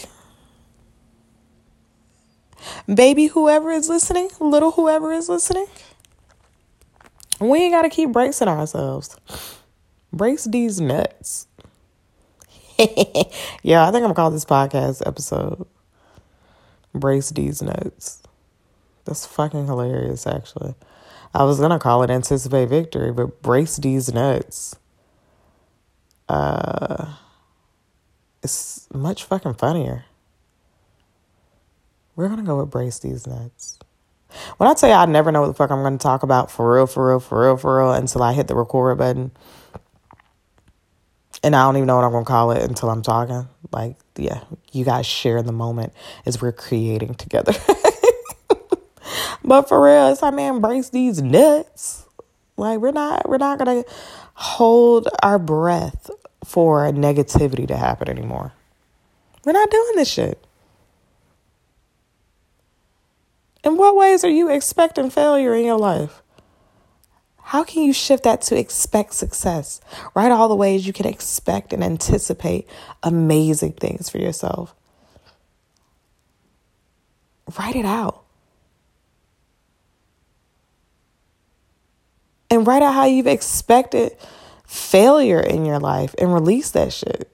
Baby 2.93 3.27
whoever 3.27 3.71
is 3.71 3.89
listening, 3.89 4.29
little 4.39 4.71
whoever 4.71 5.11
is 5.13 5.29
listening, 5.29 5.67
we 7.39 7.59
ain't 7.59 7.73
got 7.73 7.83
to 7.83 7.89
keep 7.89 8.11
bracing 8.11 8.47
ourselves. 8.47 9.15
Brace 10.11 10.45
these 10.45 10.81
nuts. 10.81 11.47
yeah, 13.61 13.85
I 13.87 13.91
think 13.91 13.97
I'm 13.97 14.03
gonna 14.03 14.13
call 14.13 14.31
this 14.31 14.45
podcast 14.45 15.05
episode 15.05 15.67
Brace 16.93 17.29
These 17.29 17.61
Nuts. 17.61 18.23
That's 19.03 19.25
fucking 19.25 19.65
hilarious, 19.65 20.25
actually. 20.25 20.75
I 21.33 21.43
was 21.43 21.59
gonna 21.59 21.77
call 21.79 22.03
it 22.03 22.09
Anticipate 22.09 22.69
Victory, 22.69 23.11
but 23.11 23.41
Brace 23.41 23.77
These 23.77 24.13
Nuts. 24.13 24.75
Uh, 26.29 27.15
it's 28.43 28.87
much 28.93 29.25
fucking 29.25 29.55
funnier. 29.55 30.05
We're 32.19 32.27
gonna 32.27 32.43
go 32.43 32.57
with 32.57 32.69
brace 32.69 32.99
these 32.99 33.25
nuts. 33.25 33.79
When 34.57 34.69
I 34.69 34.73
tell 34.73 34.89
you 34.89 34.95
I 34.95 35.05
never 35.05 35.31
know 35.31 35.39
what 35.39 35.47
the 35.47 35.53
fuck 35.53 35.71
I'm 35.71 35.81
gonna 35.81 35.97
talk 35.97 36.21
about 36.21 36.51
for 36.51 36.75
real, 36.75 36.85
for 36.85 37.07
real, 37.07 37.21
for 37.21 37.43
real, 37.43 37.55
for 37.55 37.77
real 37.77 37.93
until 37.93 38.21
I 38.21 38.33
hit 38.33 38.49
the 38.49 38.57
record 38.57 38.97
button. 38.97 39.31
And 41.41 41.55
I 41.55 41.63
don't 41.63 41.77
even 41.77 41.87
know 41.87 41.95
what 41.95 42.03
I'm 42.03 42.11
gonna 42.11 42.25
call 42.25 42.51
it 42.51 42.61
until 42.61 42.89
I'm 42.89 43.03
talking. 43.03 43.47
Like, 43.71 43.95
yeah, 44.17 44.43
you 44.73 44.83
guys 44.83 45.05
share 45.05 45.41
the 45.41 45.53
moment 45.53 45.93
as 46.25 46.41
we're 46.41 46.51
creating 46.51 47.13
together. 47.13 47.53
but 49.45 49.69
for 49.69 49.81
real, 49.81 50.09
it's 50.09 50.21
like 50.21 50.33
man, 50.33 50.59
brace 50.59 50.89
these 50.89 51.21
nuts. 51.21 52.05
Like 52.57 52.79
we're 52.79 52.91
not 52.91 53.29
we're 53.29 53.37
not 53.37 53.59
gonna 53.59 53.85
hold 54.33 55.07
our 55.23 55.39
breath 55.39 56.11
for 56.43 56.91
negativity 56.91 57.65
to 57.69 57.77
happen 57.77 58.09
anymore. 58.09 58.51
We're 59.45 59.53
not 59.53 59.71
doing 59.71 59.93
this 59.95 60.11
shit. 60.11 60.45
In 63.69 63.77
what 63.77 63.95
ways 63.95 64.23
are 64.23 64.29
you 64.29 64.49
expecting 64.49 65.11
failure 65.11 65.53
in 65.53 65.63
your 65.63 65.77
life? 65.77 66.23
How 67.37 67.63
can 67.63 67.83
you 67.83 67.93
shift 67.93 68.23
that 68.23 68.41
to 68.43 68.57
expect 68.57 69.13
success? 69.13 69.79
Write 70.15 70.31
all 70.31 70.49
the 70.49 70.55
ways 70.55 70.87
you 70.87 70.93
can 70.93 71.05
expect 71.05 71.71
and 71.71 71.83
anticipate 71.83 72.67
amazing 73.03 73.73
things 73.73 74.09
for 74.09 74.17
yourself. 74.17 74.73
Write 77.59 77.75
it 77.75 77.85
out. 77.85 78.23
And 82.49 82.65
write 82.65 82.81
out 82.81 82.95
how 82.95 83.05
you've 83.05 83.27
expected 83.27 84.17
failure 84.65 85.39
in 85.39 85.63
your 85.63 85.79
life 85.79 86.15
and 86.17 86.33
release 86.33 86.71
that 86.71 86.91
shit. 86.91 87.31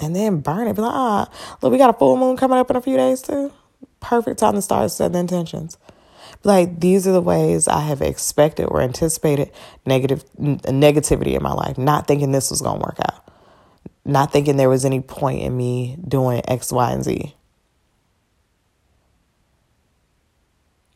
And 0.00 0.16
then 0.16 0.40
burn 0.40 0.66
it. 0.66 0.74
Be 0.74 0.82
like, 0.82 0.92
ah, 0.92 1.30
look, 1.62 1.70
we 1.70 1.78
got 1.78 1.94
a 1.94 1.98
full 1.98 2.16
moon 2.16 2.36
coming 2.36 2.58
up 2.58 2.68
in 2.68 2.74
a 2.74 2.82
few 2.82 2.96
days 2.96 3.22
too 3.22 3.52
perfect 4.00 4.38
time 4.38 4.54
to 4.54 4.62
start 4.62 4.90
setting 4.90 5.18
intentions. 5.18 5.78
Like 6.42 6.80
these 6.80 7.06
are 7.06 7.12
the 7.12 7.20
ways 7.20 7.68
I 7.68 7.80
have 7.80 8.00
expected 8.00 8.66
or 8.66 8.80
anticipated 8.80 9.50
negative 9.84 10.24
negativity 10.38 11.36
in 11.36 11.42
my 11.42 11.52
life, 11.52 11.76
not 11.76 12.06
thinking 12.06 12.32
this 12.32 12.50
was 12.50 12.62
gonna 12.62 12.80
work 12.80 12.98
out, 13.00 13.30
not 14.04 14.32
thinking 14.32 14.56
there 14.56 14.68
was 14.68 14.84
any 14.84 15.00
point 15.00 15.42
in 15.42 15.56
me 15.56 15.96
doing 16.06 16.42
X, 16.48 16.72
Y, 16.72 16.90
and 16.90 17.04
Z. 17.04 17.34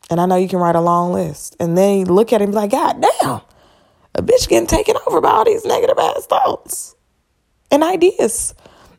And 0.09 0.21
I 0.21 0.25
know 0.25 0.35
you 0.35 0.47
can 0.47 0.59
write 0.59 0.75
a 0.75 0.81
long 0.81 1.13
list, 1.13 1.55
and 1.59 1.77
then 1.77 1.99
you 1.99 2.05
look 2.05 2.31
at 2.31 2.41
it 2.41 2.45
and 2.45 2.53
be 2.53 2.57
like, 2.57 2.71
God 2.71 3.01
damn, 3.01 3.41
a 4.13 4.21
bitch 4.21 4.47
getting 4.47 4.67
taken 4.67 4.95
over 5.05 5.19
by 5.21 5.29
all 5.29 5.45
these 5.45 5.65
negative 5.65 5.97
ass 5.97 6.25
thoughts 6.25 6.95
and 7.71 7.83
ideas 7.83 8.53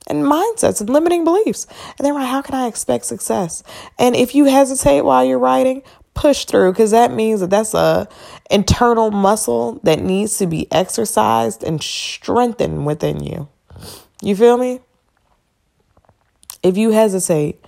and 0.07 0.25
mindsets 0.25 0.81
and 0.81 0.91
limiting 0.91 1.25
beliefs. 1.25 1.67
And 1.99 2.07
then, 2.07 2.15
right, 2.15 2.27
how 2.27 2.43
can 2.43 2.55
I 2.55 2.67
expect 2.67 3.05
success? 3.05 3.63
And 3.99 4.15
if 4.15 4.35
you 4.35 4.45
hesitate 4.47 5.03
while 5.03 5.25
you're 5.25 5.39
writing, 5.39 5.83
push 6.15 6.47
through 6.47 6.73
because 6.73 6.91
that 6.93 7.13
means 7.13 7.41
that 7.41 7.51
that's 7.51 7.75
a 7.75 8.09
internal 8.51 9.11
muscle 9.11 9.81
that 9.83 10.01
needs 10.01 10.39
to 10.39 10.47
be 10.47 10.71
exercised 10.73 11.63
and 11.63 11.83
strengthened 11.83 12.87
within 12.87 13.23
you. 13.23 13.49
You 14.23 14.35
feel 14.35 14.57
me? 14.57 14.81
If 16.63 16.77
you 16.77 16.91
hesitate 16.91 17.63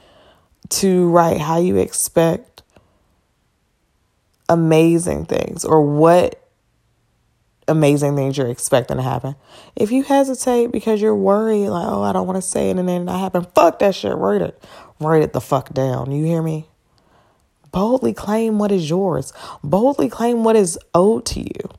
to 0.70 1.08
write 1.08 1.40
how 1.40 1.58
you 1.58 1.76
expect 1.76 2.62
amazing 4.48 5.26
things 5.26 5.64
or 5.64 5.82
what 5.82 6.47
amazing 7.68 8.16
things 8.16 8.36
you're 8.36 8.48
expecting 8.48 8.96
to 8.96 9.02
happen. 9.02 9.36
If 9.76 9.92
you 9.92 10.02
hesitate 10.02 10.72
because 10.72 11.00
you're 11.00 11.14
worried, 11.14 11.68
like, 11.68 11.86
oh, 11.86 12.02
I 12.02 12.12
don't 12.12 12.26
want 12.26 12.36
to 12.36 12.42
say 12.42 12.70
it 12.70 12.78
and 12.78 12.88
then 12.88 13.04
not 13.04 13.20
happen, 13.20 13.46
fuck 13.54 13.78
that 13.78 13.94
shit. 13.94 14.16
Write 14.16 14.42
it. 14.42 14.62
Write 15.00 15.22
it 15.22 15.32
the 15.32 15.40
fuck 15.40 15.72
down. 15.72 16.10
You 16.10 16.24
hear 16.24 16.42
me? 16.42 16.66
Boldly 17.70 18.14
claim 18.14 18.58
what 18.58 18.72
is 18.72 18.88
yours. 18.88 19.32
Boldly 19.62 20.08
claim 20.08 20.42
what 20.42 20.56
is 20.56 20.78
owed 20.94 21.26
to 21.26 21.40
you. 21.40 21.70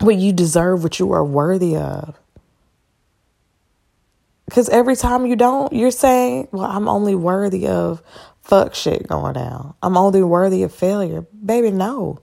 What 0.00 0.16
you 0.16 0.32
deserve, 0.32 0.82
what 0.82 0.98
you 0.98 1.12
are 1.12 1.24
worthy 1.24 1.76
of. 1.76 2.18
Because 4.44 4.68
every 4.68 4.96
time 4.96 5.24
you 5.24 5.36
don't, 5.36 5.72
you're 5.72 5.90
saying, 5.90 6.48
well, 6.52 6.64
I'm 6.64 6.88
only 6.88 7.14
worthy 7.14 7.66
of 7.66 8.02
fuck 8.42 8.74
shit 8.74 9.08
going 9.08 9.32
down. 9.32 9.74
I'm 9.82 9.96
only 9.96 10.22
worthy 10.22 10.62
of 10.62 10.74
failure. 10.74 11.26
Baby, 11.44 11.70
no. 11.70 12.20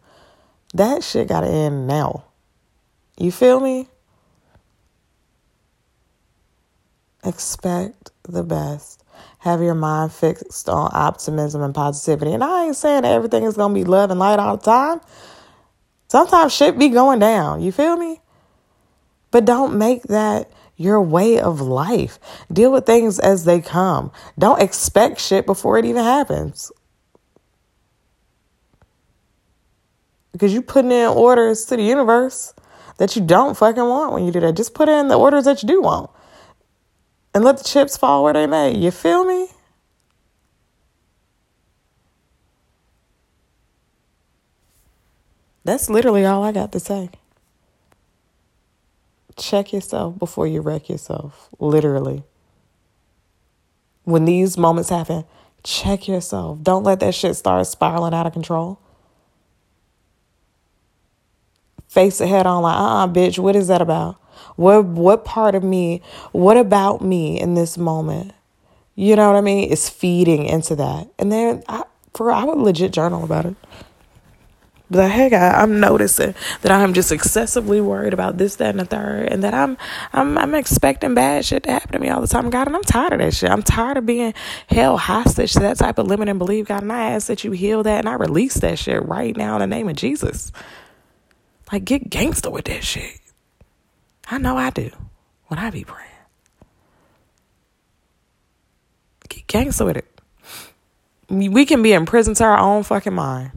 That 0.74 1.04
shit 1.04 1.28
got 1.28 1.42
to 1.42 1.48
end 1.48 1.88
now. 1.88 2.26
You 3.18 3.32
feel 3.32 3.60
me? 3.60 3.88
Expect 7.24 8.12
the 8.24 8.44
best. 8.44 9.04
Have 9.40 9.62
your 9.62 9.76
mind 9.76 10.12
fixed 10.14 10.70
on 10.70 10.90
optimism 10.94 11.62
and 11.62 11.76
positivity. 11.76 12.32
And 12.32 12.44
I 12.44 12.66
ain't 12.66 12.76
saying 12.76 13.06
everything 13.06 13.44
is 13.44 13.56
to 13.56 13.70
be 13.70 13.84
love 13.84 14.12
and 14.12 14.20
light 14.20 14.40
all 14.40 14.58
the 14.58 14.64
time. 14.64 15.02
Sometimes 16.08 16.54
shit 16.54 16.78
be 16.78 16.90
going 16.90 17.20
down. 17.20 17.62
You 17.62 17.72
feel 17.72 17.98
me? 17.98 18.22
But 19.32 19.46
don't 19.46 19.78
make 19.78 20.04
that 20.04 20.52
your 20.76 21.02
way 21.02 21.40
of 21.40 21.62
life. 21.62 22.20
Deal 22.52 22.72
with 22.72 22.86
things 22.86 23.20
as 23.20 23.46
they 23.46 23.62
come. 23.62 24.12
Don't 24.38 24.62
expect 24.62 25.22
shit 25.22 25.46
before 25.46 25.78
it 25.78 25.86
even 25.86 26.04
happens. 26.04 26.72
Because 30.32 30.54
you're 30.54 30.62
putting 30.62 30.92
in 30.92 31.08
orders 31.08 31.66
to 31.66 31.76
the 31.76 31.84
universe 31.84 32.54
that 32.98 33.16
you 33.16 33.22
don't 33.22 33.58
fucking 33.58 33.84
want 33.84 34.14
when 34.14 34.26
you 34.26 34.32
do 34.32 34.40
that. 34.40 34.56
Just 34.56 34.74
put 34.74 34.88
in 34.88 35.08
the 35.08 35.18
orders 35.18 35.46
that 35.46 35.62
you 35.62 35.68
do 35.68 35.82
want. 35.82 36.10
And 37.34 37.44
let 37.44 37.58
the 37.58 37.64
chips 37.64 37.98
fall 37.98 38.24
where 38.24 38.34
they 38.34 38.48
may. 38.48 38.76
You 38.76 38.92
feel 38.92 39.26
me? 39.26 39.48
That's 45.64 45.90
literally 45.90 46.26
all 46.26 46.44
I 46.44 46.52
got 46.52 46.72
to 46.72 46.80
say 46.80 47.10
check 49.42 49.74
yourself 49.74 50.18
before 50.18 50.48
you 50.48 50.62
wreck 50.62 50.90
yourself. 50.90 51.50
Literally. 51.60 52.24
When 54.04 54.26
these 54.26 54.58
moments 54.58 54.90
happen, 54.90 55.26
check 55.64 56.08
yourself. 56.08 56.62
Don't 56.64 56.84
let 56.84 57.00
that 57.02 57.16
shit 57.16 57.36
start 57.36 57.68
spiraling 57.68 58.14
out 58.14 58.28
of 58.28 58.34
control. 58.34 58.80
Face 61.92 62.22
it 62.22 62.30
head 62.30 62.48
on 62.48 62.64
like, 62.64 62.78
uh 62.78 63.04
uh 63.04 63.08
bitch, 63.08 63.38
what 63.38 63.54
is 63.54 63.68
that 63.68 63.82
about? 63.82 64.16
What 64.56 64.86
what 64.86 65.26
part 65.26 65.56
of 65.56 65.62
me, 65.62 66.02
what 66.32 66.56
about 66.56 67.02
me 67.02 67.38
in 67.38 67.54
this 67.54 67.78
moment? 67.78 68.32
You 68.96 69.18
know 69.18 69.30
what 69.30 69.38
I 69.38 69.42
mean? 69.42 69.70
Is 69.70 69.90
feeding 69.90 70.46
into 70.46 70.74
that. 70.78 71.10
And 71.20 71.34
then 71.34 71.64
I 71.68 71.84
for 72.14 72.32
I 72.32 72.46
would 72.46 72.60
legit 72.60 72.94
journal 72.94 73.26
about 73.26 73.46
it. 73.46 73.56
But 74.90 75.00
like, 75.00 75.12
hey, 75.12 75.30
God, 75.32 75.56
I'm 75.56 75.82
noticing 75.82 76.34
that 76.62 76.72
I'm 76.72 76.94
just 76.94 77.12
excessively 77.12 77.82
worried 77.82 78.14
about 78.14 78.38
this, 78.38 78.56
that, 78.56 78.70
and 78.70 78.80
the 78.80 78.86
third, 78.86 79.28
and 79.30 79.44
that 79.44 79.54
I'm, 79.54 79.78
I'm, 80.14 80.38
I'm 80.38 80.56
expecting 80.56 81.14
bad 81.14 81.46
shit 81.46 81.64
to 81.64 81.72
happen 81.72 81.92
to 81.94 82.00
me 82.00 82.10
all 82.10 82.22
the 82.22 82.28
time, 82.28 82.50
God. 82.50 82.68
And 82.68 82.76
I'm 82.76 82.84
tired 82.84 83.14
of 83.14 83.20
that 83.20 83.34
shit. 83.34 83.50
I'm 83.50 83.64
tired 83.64 83.98
of 83.98 84.06
being 84.06 84.34
held 84.68 85.00
hostage 85.02 85.54
to 85.54 85.60
that 85.62 85.78
type 85.78 85.98
of 85.98 86.08
limit 86.08 86.30
and 86.30 86.40
believe, 86.40 86.68
God. 86.68 86.84
And 86.84 86.92
I 86.92 87.12
ask 87.12 87.28
that 87.28 87.44
you 87.44 87.52
heal 87.52 87.84
that, 87.84 88.00
and 88.00 88.10
I 88.10 88.14
release 88.14 88.56
that 88.56 88.80
shit 88.80 89.06
right 89.06 89.36
now 89.36 89.56
in 89.56 89.60
the 89.62 89.68
name 89.68 89.90
of 89.90 89.96
Jesus. 89.98 90.52
Like, 91.72 91.86
get 91.86 92.10
gangster 92.10 92.50
with 92.50 92.66
that 92.66 92.84
shit. 92.84 93.20
I 94.28 94.38
know 94.38 94.58
I 94.58 94.70
do 94.70 94.92
when 95.48 95.60
I 95.60 95.70
be 95.70 95.84
praying. 95.84 96.08
Get 99.30 99.48
gangster 99.48 99.86
with 99.86 99.98
it. 99.98 100.22
We 101.30 101.66
can 101.66 101.82
be 101.82 101.94
in 101.94 102.06
prison 102.06 102.34
to 102.36 102.44
our 102.44 102.58
own 102.58 102.84
fucking 102.84 103.14
mind 103.14 103.52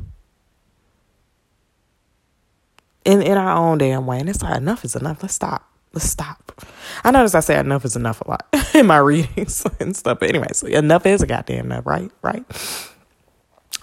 in 3.05 3.23
in 3.23 3.37
our 3.37 3.57
own 3.57 3.79
damn 3.79 4.07
way. 4.07 4.21
And 4.21 4.29
it's 4.29 4.43
like 4.43 4.57
enough 4.57 4.85
is 4.85 4.97
enough. 4.97 5.23
Let's 5.23 5.35
stop. 5.35 5.69
Let's 5.93 6.09
stop. 6.09 6.63
I 7.05 7.11
notice 7.11 7.35
I 7.35 7.41
say 7.41 7.59
enough 7.59 7.85
is 7.85 7.97
enough 7.97 8.21
a 8.21 8.31
lot 8.31 8.47
in 8.75 8.87
my 8.87 8.99
readings 8.99 9.65
and 9.81 9.97
stuff. 9.97 10.21
But 10.21 10.29
anyway, 10.29 10.49
so 10.53 10.67
enough 10.67 11.07
is 11.07 11.23
a 11.23 11.27
goddamn 11.27 11.67
enough, 11.67 11.87
right? 11.87 12.11
Right. 12.23 12.45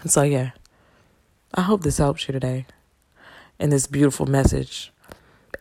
And 0.01 0.11
so 0.11 0.23
yeah, 0.23 0.51
I 1.53 1.61
hope 1.61 1.83
this 1.83 1.97
helps 1.97 2.27
you 2.27 2.31
today. 2.33 2.65
In 3.61 3.69
this 3.69 3.85
beautiful 3.85 4.25
message, 4.25 4.91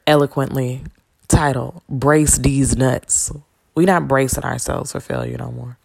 eloquently 0.07 0.83
titled 1.29 1.83
"Brace 1.87 2.39
These 2.39 2.75
Nuts." 2.75 3.31
We're 3.75 3.87
not 3.87 4.09
bracing 4.09 4.43
ourselves 4.43 4.93
for 4.93 5.01
failure 5.01 5.37
no 5.37 5.53
more. 5.53 5.77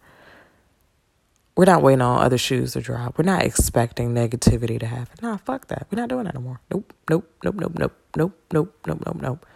We're 1.56 1.66
not 1.66 1.82
waiting 1.82 2.00
on 2.00 2.24
other 2.24 2.38
shoes 2.38 2.72
to 2.72 2.80
drop. 2.80 3.18
We're 3.18 3.24
not 3.24 3.42
expecting 3.42 4.14
negativity 4.14 4.80
to 4.80 4.86
happen. 4.86 5.18
Nah, 5.20 5.36
fuck 5.36 5.66
that. 5.68 5.88
We're 5.90 6.00
not 6.00 6.08
doing 6.08 6.24
that 6.24 6.34
anymore. 6.34 6.60
Nope, 6.70 6.94
nope, 7.10 7.30
nope, 7.44 7.54
nope, 7.58 7.78
nope, 7.78 7.92
nope, 8.16 8.38
nope, 8.50 8.76
nope, 8.86 9.02
nope, 9.04 9.16
nope. 9.20 9.46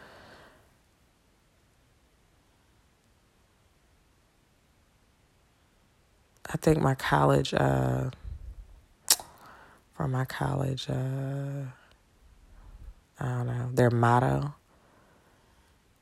I 6.52 6.58
think 6.58 6.82
my 6.82 6.94
college, 6.94 7.54
uh, 7.54 8.10
from 9.94 10.12
my 10.12 10.26
college, 10.26 10.90
uh, 10.90 11.70
I 13.20 13.26
don't 13.26 13.46
know, 13.46 13.70
their 13.72 13.90
motto. 13.90 14.54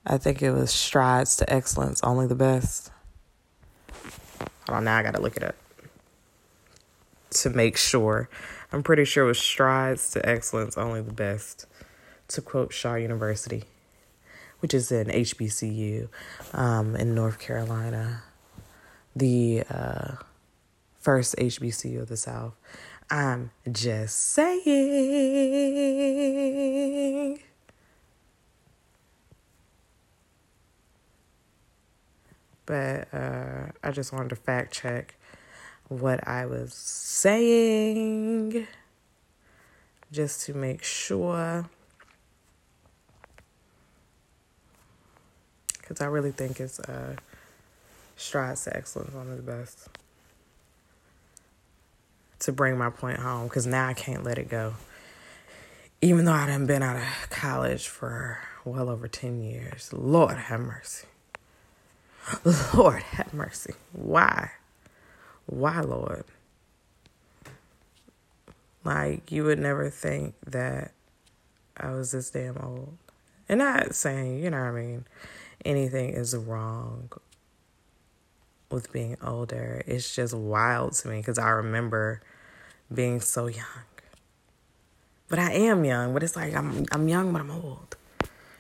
I 0.07 0.17
think 0.19 0.41
it 0.41 0.53
was 0.53 0.71
strides 0.71 1.37
to 1.37 1.53
excellence, 1.53 2.01
only 2.03 2.27
the 2.27 2.35
best. 2.35 2.91
Hold 4.67 4.79
on, 4.79 4.85
now 4.85 4.97
I 4.97 5.03
gotta 5.03 5.21
look 5.21 5.37
it 5.37 5.43
up 5.43 5.57
to 7.31 7.51
make 7.51 7.77
sure. 7.77 8.29
I'm 8.73 8.83
pretty 8.83 9.05
sure 9.05 9.25
it 9.25 9.29
was 9.29 9.39
strides 9.39 10.11
to 10.11 10.27
excellence, 10.27 10.77
only 10.77 11.01
the 11.01 11.13
best, 11.13 11.67
to 12.29 12.41
quote 12.41 12.73
Shaw 12.73 12.95
University, 12.95 13.65
which 14.61 14.75
is 14.75 14.93
in 14.93 15.09
HBCU 15.09 16.09
um, 16.53 16.95
in 16.97 17.15
North 17.15 17.39
Carolina, 17.39 18.23
the 19.17 19.65
uh, 19.71 20.17
first 21.01 21.37
HBCU 21.37 22.03
of 22.03 22.09
the 22.09 22.17
South. 22.17 22.55
I'm 23.11 23.51
just 23.71 24.17
saying. 24.17 24.59
But 32.67 33.09
uh, 33.15 33.69
I 33.83 33.91
just 33.93 34.13
wanted 34.13 34.29
to 34.31 34.37
fact 34.37 34.75
check 34.75 35.15
what 35.89 36.29
I 36.29 36.45
was 36.45 36.75
saying 36.75 38.67
just 40.13 40.45
to 40.47 40.55
make 40.55 40.83
sure. 40.83 41.71
Because 45.81 46.03
I 46.03 46.07
really 46.07 46.33
think 46.33 46.61
it's 46.61 46.79
uh, 46.79 47.17
strides 48.17 48.65
to 48.65 48.77
excellence 48.77 49.15
one 49.15 49.31
of 49.31 49.37
the 49.39 49.43
best. 49.43 49.89
To 52.41 52.53
bring 52.53 52.79
my 52.79 52.91
point 52.91 53.19
home, 53.19 53.49
because 53.49 53.67
now 53.67 53.89
I 53.89 53.95
can't 53.95 54.23
let 54.23 54.39
it 54.39 54.49
go. 54.49 54.75
Even 56.01 56.25
though 56.25 56.33
I 56.33 56.47
done 56.47 56.67
been 56.67 56.83
out 56.83 56.97
of 56.97 57.31
college 57.31 57.89
for 57.89 58.39
well 58.65 58.89
over 58.89 59.09
10 59.09 59.43
years. 59.43 59.93
Lord 59.93 60.37
have 60.37 60.61
mercy. 60.61 61.09
Lord 62.75 63.03
have 63.03 63.35
mercy. 63.35 63.75
Why? 63.93 64.51
why, 65.49 65.81
Lord? 65.81 66.25
Like, 68.85 69.33
you 69.33 69.45
would 69.45 69.59
never 69.59 69.91
think 69.91 70.35
that 70.47 70.93
I 71.77 71.91
was 71.91 72.13
this 72.13 72.31
damn 72.31 72.59
old. 72.59 72.97
And 73.49 73.59
not 73.59 73.95
saying, 73.95 74.43
you 74.43 74.51
know 74.51 74.59
what 74.59 74.69
I 74.69 74.73
mean, 74.73 75.05
anything 75.65 76.11
is 76.11 76.37
wrong 76.37 77.11
with 78.71 78.93
being 78.93 79.17
older. 79.23 79.83
It's 79.87 80.15
just 80.15 80.35
wild 80.35 80.93
to 80.95 81.09
me 81.09 81.19
because 81.19 81.39
I 81.39 81.49
remember 81.51 82.21
being 82.93 83.21
so 83.21 83.47
young. 83.47 83.65
But 85.29 85.39
I 85.39 85.53
am 85.53 85.85
young, 85.85 86.15
but 86.15 86.23
it's 86.23 86.37
like 86.37 86.55
I'm 86.55 86.87
I'm 86.91 87.09
young 87.09 87.33
but 87.33 87.41
I'm 87.41 87.51
old. 87.51 87.97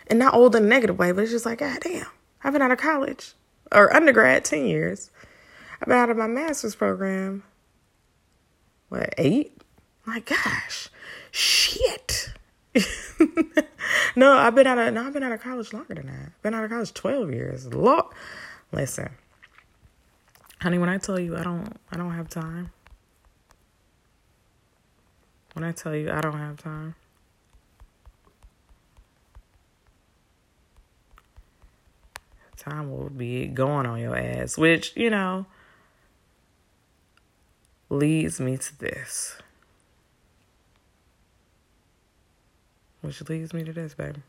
And 0.06 0.18
not 0.18 0.34
old 0.34 0.56
in 0.56 0.64
a 0.64 0.66
negative 0.66 0.98
way, 0.98 1.12
but 1.12 1.22
it's 1.22 1.32
just 1.32 1.46
like, 1.46 1.58
God 1.58 1.80
damn, 1.80 2.06
I've 2.42 2.52
been 2.52 2.62
out 2.62 2.70
of 2.70 2.78
college 2.78 3.34
or 3.72 3.94
undergrad 3.94 4.44
10 4.44 4.66
years. 4.66 5.10
I've 5.80 5.88
been 5.88 5.98
out 5.98 6.10
of 6.10 6.16
my 6.16 6.26
master's 6.26 6.74
program. 6.74 7.42
What, 8.88 9.14
eight? 9.18 9.60
My 10.04 10.20
gosh. 10.20 10.88
Shit. 11.30 12.32
no, 14.16 14.32
I've 14.32 14.54
been 14.54 14.66
out 14.66 14.78
of 14.78 14.94
no, 14.94 15.06
I've 15.06 15.12
been 15.12 15.22
out 15.22 15.32
of 15.32 15.42
college 15.42 15.72
longer 15.72 15.94
than 15.94 16.06
that. 16.06 16.32
I've 16.36 16.42
been 16.42 16.54
out 16.54 16.64
of 16.64 16.70
college 16.70 16.94
twelve 16.94 17.30
years. 17.32 17.66
Look, 17.66 18.14
listen. 18.72 19.10
Honey, 20.60 20.78
when 20.78 20.88
I 20.88 20.98
tell 20.98 21.20
you 21.20 21.36
I 21.36 21.42
don't 21.42 21.72
I 21.92 21.96
don't 21.96 22.12
have 22.12 22.28
time. 22.28 22.70
When 25.52 25.64
I 25.64 25.72
tell 25.72 25.94
you 25.94 26.10
I 26.10 26.20
don't 26.20 26.38
have 26.38 26.56
time. 26.56 26.94
Time 32.56 32.90
will 32.90 33.08
be 33.08 33.46
going 33.46 33.86
on 33.86 34.00
your 34.00 34.16
ass, 34.16 34.58
which, 34.58 34.92
you 34.96 35.10
know, 35.10 35.46
leads 37.88 38.40
me 38.40 38.56
to 38.56 38.78
this. 38.78 39.36
Which 43.00 43.26
leads 43.28 43.54
me 43.54 43.62
to 43.62 43.72
this, 43.72 43.94
baby. 43.94 44.22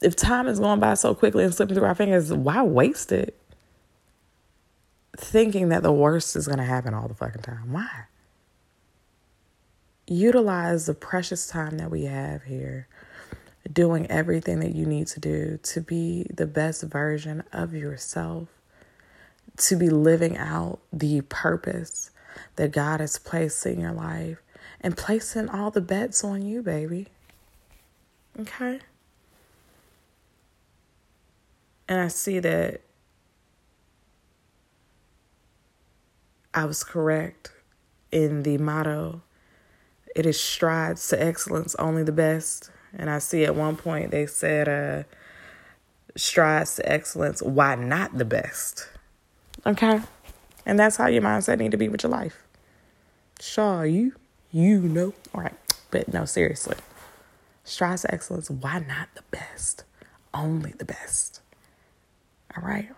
If 0.00 0.14
time 0.14 0.46
is 0.46 0.60
going 0.60 0.80
by 0.80 0.94
so 0.94 1.14
quickly 1.14 1.44
and 1.44 1.54
slipping 1.54 1.74
through 1.74 1.86
our 1.86 1.94
fingers, 1.94 2.32
why 2.32 2.62
waste 2.62 3.10
it? 3.10 3.36
Thinking 5.16 5.70
that 5.70 5.82
the 5.82 5.92
worst 5.92 6.36
is 6.36 6.46
going 6.46 6.58
to 6.58 6.64
happen 6.64 6.94
all 6.94 7.08
the 7.08 7.14
fucking 7.14 7.42
time. 7.42 7.72
Why? 7.72 8.04
Utilize 10.06 10.86
the 10.86 10.94
precious 10.94 11.48
time 11.48 11.78
that 11.78 11.90
we 11.90 12.04
have 12.04 12.44
here 12.44 12.86
doing 13.70 14.06
everything 14.06 14.60
that 14.60 14.74
you 14.74 14.86
need 14.86 15.06
to 15.08 15.20
do 15.20 15.58
to 15.62 15.80
be 15.80 16.26
the 16.32 16.46
best 16.46 16.82
version 16.84 17.42
of 17.52 17.74
yourself, 17.74 18.48
to 19.56 19.76
be 19.76 19.90
living 19.90 20.36
out 20.36 20.78
the 20.92 21.20
purpose 21.22 22.10
that 22.56 22.70
God 22.70 23.00
has 23.00 23.18
placed 23.18 23.66
in 23.66 23.80
your 23.80 23.92
life 23.92 24.38
and 24.80 24.96
placing 24.96 25.48
all 25.48 25.70
the 25.70 25.80
bets 25.80 26.22
on 26.24 26.42
you, 26.42 26.62
baby. 26.62 27.08
Okay? 28.38 28.80
And 31.88 32.00
I 32.00 32.08
see 32.08 32.38
that 32.40 32.82
I 36.52 36.64
was 36.64 36.84
correct 36.84 37.52
in 38.12 38.42
the 38.42 38.58
motto 38.58 39.22
it 40.18 40.26
is 40.26 40.40
strides 40.40 41.06
to 41.10 41.22
excellence, 41.22 41.76
only 41.76 42.02
the 42.02 42.10
best. 42.10 42.70
And 42.92 43.08
I 43.08 43.20
see 43.20 43.44
at 43.44 43.54
one 43.54 43.76
point 43.76 44.10
they 44.10 44.26
said, 44.26 44.68
uh, 44.68 45.04
strides 46.16 46.74
to 46.74 46.92
excellence, 46.92 47.40
why 47.40 47.76
not 47.76 48.18
the 48.18 48.24
best? 48.24 48.88
Okay. 49.64 50.00
And 50.66 50.76
that's 50.76 50.96
how 50.96 51.06
your 51.06 51.22
mindset 51.22 51.58
need 51.58 51.70
to 51.70 51.76
be 51.76 51.88
with 51.88 52.02
your 52.02 52.10
life. 52.10 52.42
Sure, 53.38 53.86
you, 53.86 54.14
you 54.50 54.80
know. 54.80 55.14
All 55.32 55.42
right. 55.42 55.54
But 55.92 56.12
no, 56.12 56.24
seriously. 56.24 56.76
Strides 57.62 58.02
to 58.02 58.12
excellence, 58.12 58.50
why 58.50 58.80
not 58.80 59.08
the 59.14 59.22
best? 59.30 59.84
Only 60.34 60.72
the 60.72 60.84
best. 60.84 61.42
All 62.56 62.62
right. 62.62 62.88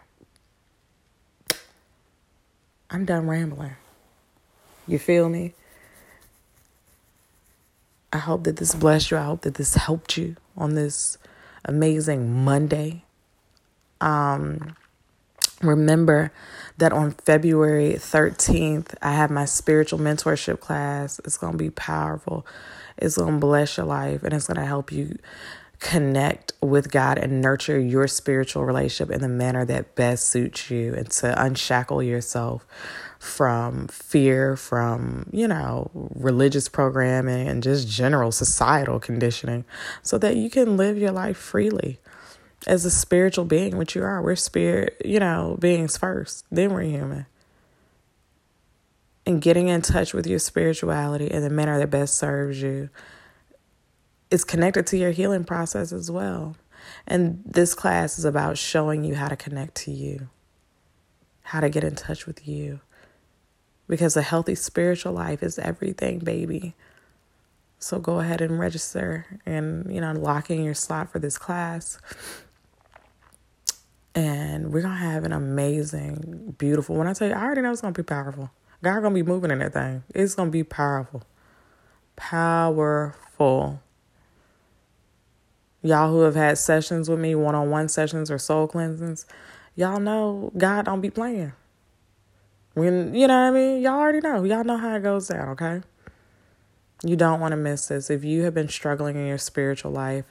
I'm 2.90 3.04
done 3.04 3.28
rambling. 3.28 3.76
You 4.86 4.98
feel 4.98 5.28
me? 5.28 5.54
I 8.12 8.18
hope 8.18 8.44
that 8.44 8.56
this 8.56 8.74
blessed 8.74 9.12
you. 9.12 9.16
I 9.18 9.22
hope 9.22 9.42
that 9.42 9.54
this 9.54 9.74
helped 9.74 10.16
you 10.16 10.36
on 10.56 10.74
this 10.74 11.16
amazing 11.64 12.44
Monday. 12.44 13.04
Um, 14.00 14.74
remember 15.62 16.32
that 16.78 16.92
on 16.92 17.12
February 17.12 17.92
13th, 17.94 18.94
I 19.02 19.12
have 19.12 19.30
my 19.30 19.44
spiritual 19.44 20.00
mentorship 20.00 20.58
class. 20.58 21.20
It's 21.24 21.36
going 21.36 21.52
to 21.52 21.58
be 21.58 21.70
powerful. 21.70 22.44
It's 22.96 23.16
going 23.16 23.34
to 23.34 23.40
bless 23.40 23.76
your 23.76 23.86
life 23.86 24.24
and 24.24 24.34
it's 24.34 24.48
going 24.48 24.58
to 24.58 24.66
help 24.66 24.90
you 24.90 25.18
connect 25.80 26.52
with 26.60 26.90
God 26.90 27.18
and 27.18 27.40
nurture 27.40 27.80
your 27.80 28.06
spiritual 28.06 28.64
relationship 28.64 29.12
in 29.12 29.22
the 29.22 29.28
manner 29.28 29.64
that 29.64 29.94
best 29.94 30.28
suits 30.28 30.70
you 30.70 30.94
and 30.94 31.10
to 31.12 31.42
unshackle 31.42 32.02
yourself 32.02 32.66
from 33.18 33.88
fear, 33.88 34.56
from, 34.56 35.28
you 35.32 35.48
know, 35.48 35.90
religious 35.94 36.68
programming 36.68 37.48
and 37.48 37.62
just 37.62 37.88
general 37.88 38.30
societal 38.30 39.00
conditioning 39.00 39.64
so 40.02 40.18
that 40.18 40.36
you 40.36 40.50
can 40.50 40.76
live 40.76 40.98
your 40.98 41.12
life 41.12 41.36
freely 41.36 41.98
as 42.66 42.84
a 42.84 42.90
spiritual 42.90 43.46
being, 43.46 43.76
which 43.78 43.94
you 43.94 44.02
are. 44.02 44.22
We're 44.22 44.36
spirit, 44.36 45.00
you 45.02 45.18
know, 45.18 45.56
beings 45.60 45.96
first, 45.96 46.44
then 46.50 46.72
we're 46.72 46.82
human. 46.82 47.26
And 49.26 49.40
getting 49.40 49.68
in 49.68 49.80
touch 49.80 50.12
with 50.12 50.26
your 50.26 50.38
spirituality 50.38 51.26
in 51.26 51.42
the 51.42 51.50
manner 51.50 51.78
that 51.78 51.90
best 51.90 52.18
serves 52.18 52.60
you 52.60 52.90
is 54.30 54.44
connected 54.44 54.86
to 54.88 54.96
your 54.96 55.10
healing 55.10 55.44
process 55.44 55.92
as 55.92 56.10
well. 56.10 56.56
And 57.06 57.42
this 57.44 57.74
class 57.74 58.18
is 58.18 58.24
about 58.24 58.56
showing 58.58 59.04
you 59.04 59.14
how 59.14 59.28
to 59.28 59.36
connect 59.36 59.74
to 59.76 59.90
you, 59.90 60.28
how 61.42 61.60
to 61.60 61.68
get 61.68 61.84
in 61.84 61.94
touch 61.94 62.26
with 62.26 62.46
you, 62.48 62.80
because 63.88 64.16
a 64.16 64.22
healthy 64.22 64.54
spiritual 64.54 65.12
life 65.12 65.42
is 65.42 65.58
everything, 65.58 66.20
baby. 66.20 66.74
So 67.78 67.98
go 67.98 68.20
ahead 68.20 68.40
and 68.40 68.58
register 68.58 69.40
and, 69.46 69.92
you 69.92 70.00
know, 70.00 70.12
lock 70.12 70.50
in 70.50 70.62
your 70.62 70.74
slot 70.74 71.10
for 71.10 71.18
this 71.18 71.38
class. 71.38 71.98
And 74.14 74.72
we're 74.72 74.82
going 74.82 74.94
to 74.94 75.00
have 75.00 75.24
an 75.24 75.32
amazing, 75.32 76.56
beautiful, 76.58 76.96
when 76.96 77.06
I 77.06 77.14
tell 77.14 77.28
you, 77.28 77.34
I 77.34 77.42
already 77.42 77.62
know 77.62 77.72
it's 77.72 77.80
going 77.80 77.94
to 77.94 78.02
be 78.02 78.06
powerful. 78.06 78.50
God 78.82 79.00
going 79.00 79.14
to 79.14 79.22
be 79.22 79.28
moving 79.28 79.50
in 79.50 79.58
that 79.60 79.72
thing. 79.72 80.02
It's 80.14 80.34
going 80.34 80.48
to 80.48 80.52
be 80.52 80.64
powerful. 80.64 81.22
Powerful. 82.16 83.80
Y'all 85.82 86.10
who 86.10 86.20
have 86.20 86.34
had 86.34 86.58
sessions 86.58 87.08
with 87.08 87.18
me, 87.18 87.34
one 87.34 87.54
on 87.54 87.70
one 87.70 87.88
sessions 87.88 88.30
or 88.30 88.38
soul 88.38 88.66
cleansings, 88.66 89.24
y'all 89.74 90.00
know 90.00 90.52
God 90.56 90.84
don't 90.84 91.00
be 91.00 91.10
playing. 91.10 91.52
When 92.74 93.14
you 93.14 93.26
know 93.26 93.34
what 93.34 93.48
I 93.48 93.50
mean, 93.50 93.82
y'all 93.82 93.94
already 93.94 94.20
know. 94.20 94.44
Y'all 94.44 94.64
know 94.64 94.76
how 94.76 94.96
it 94.96 95.02
goes 95.02 95.28
down, 95.28 95.48
okay? 95.50 95.82
You 97.02 97.16
don't 97.16 97.40
want 97.40 97.52
to 97.52 97.56
miss 97.56 97.88
this. 97.88 98.10
If 98.10 98.24
you 98.24 98.42
have 98.42 98.54
been 98.54 98.68
struggling 98.68 99.16
in 99.16 99.26
your 99.26 99.38
spiritual 99.38 99.90
life 99.90 100.26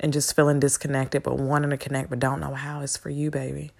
and 0.00 0.12
just 0.12 0.36
feeling 0.36 0.60
disconnected 0.60 1.22
but 1.22 1.38
wanting 1.38 1.70
to 1.70 1.78
connect 1.78 2.10
but 2.10 2.18
don't 2.18 2.40
know 2.40 2.54
how, 2.54 2.80
it's 2.82 2.96
for 2.96 3.10
you, 3.10 3.30
baby. 3.30 3.70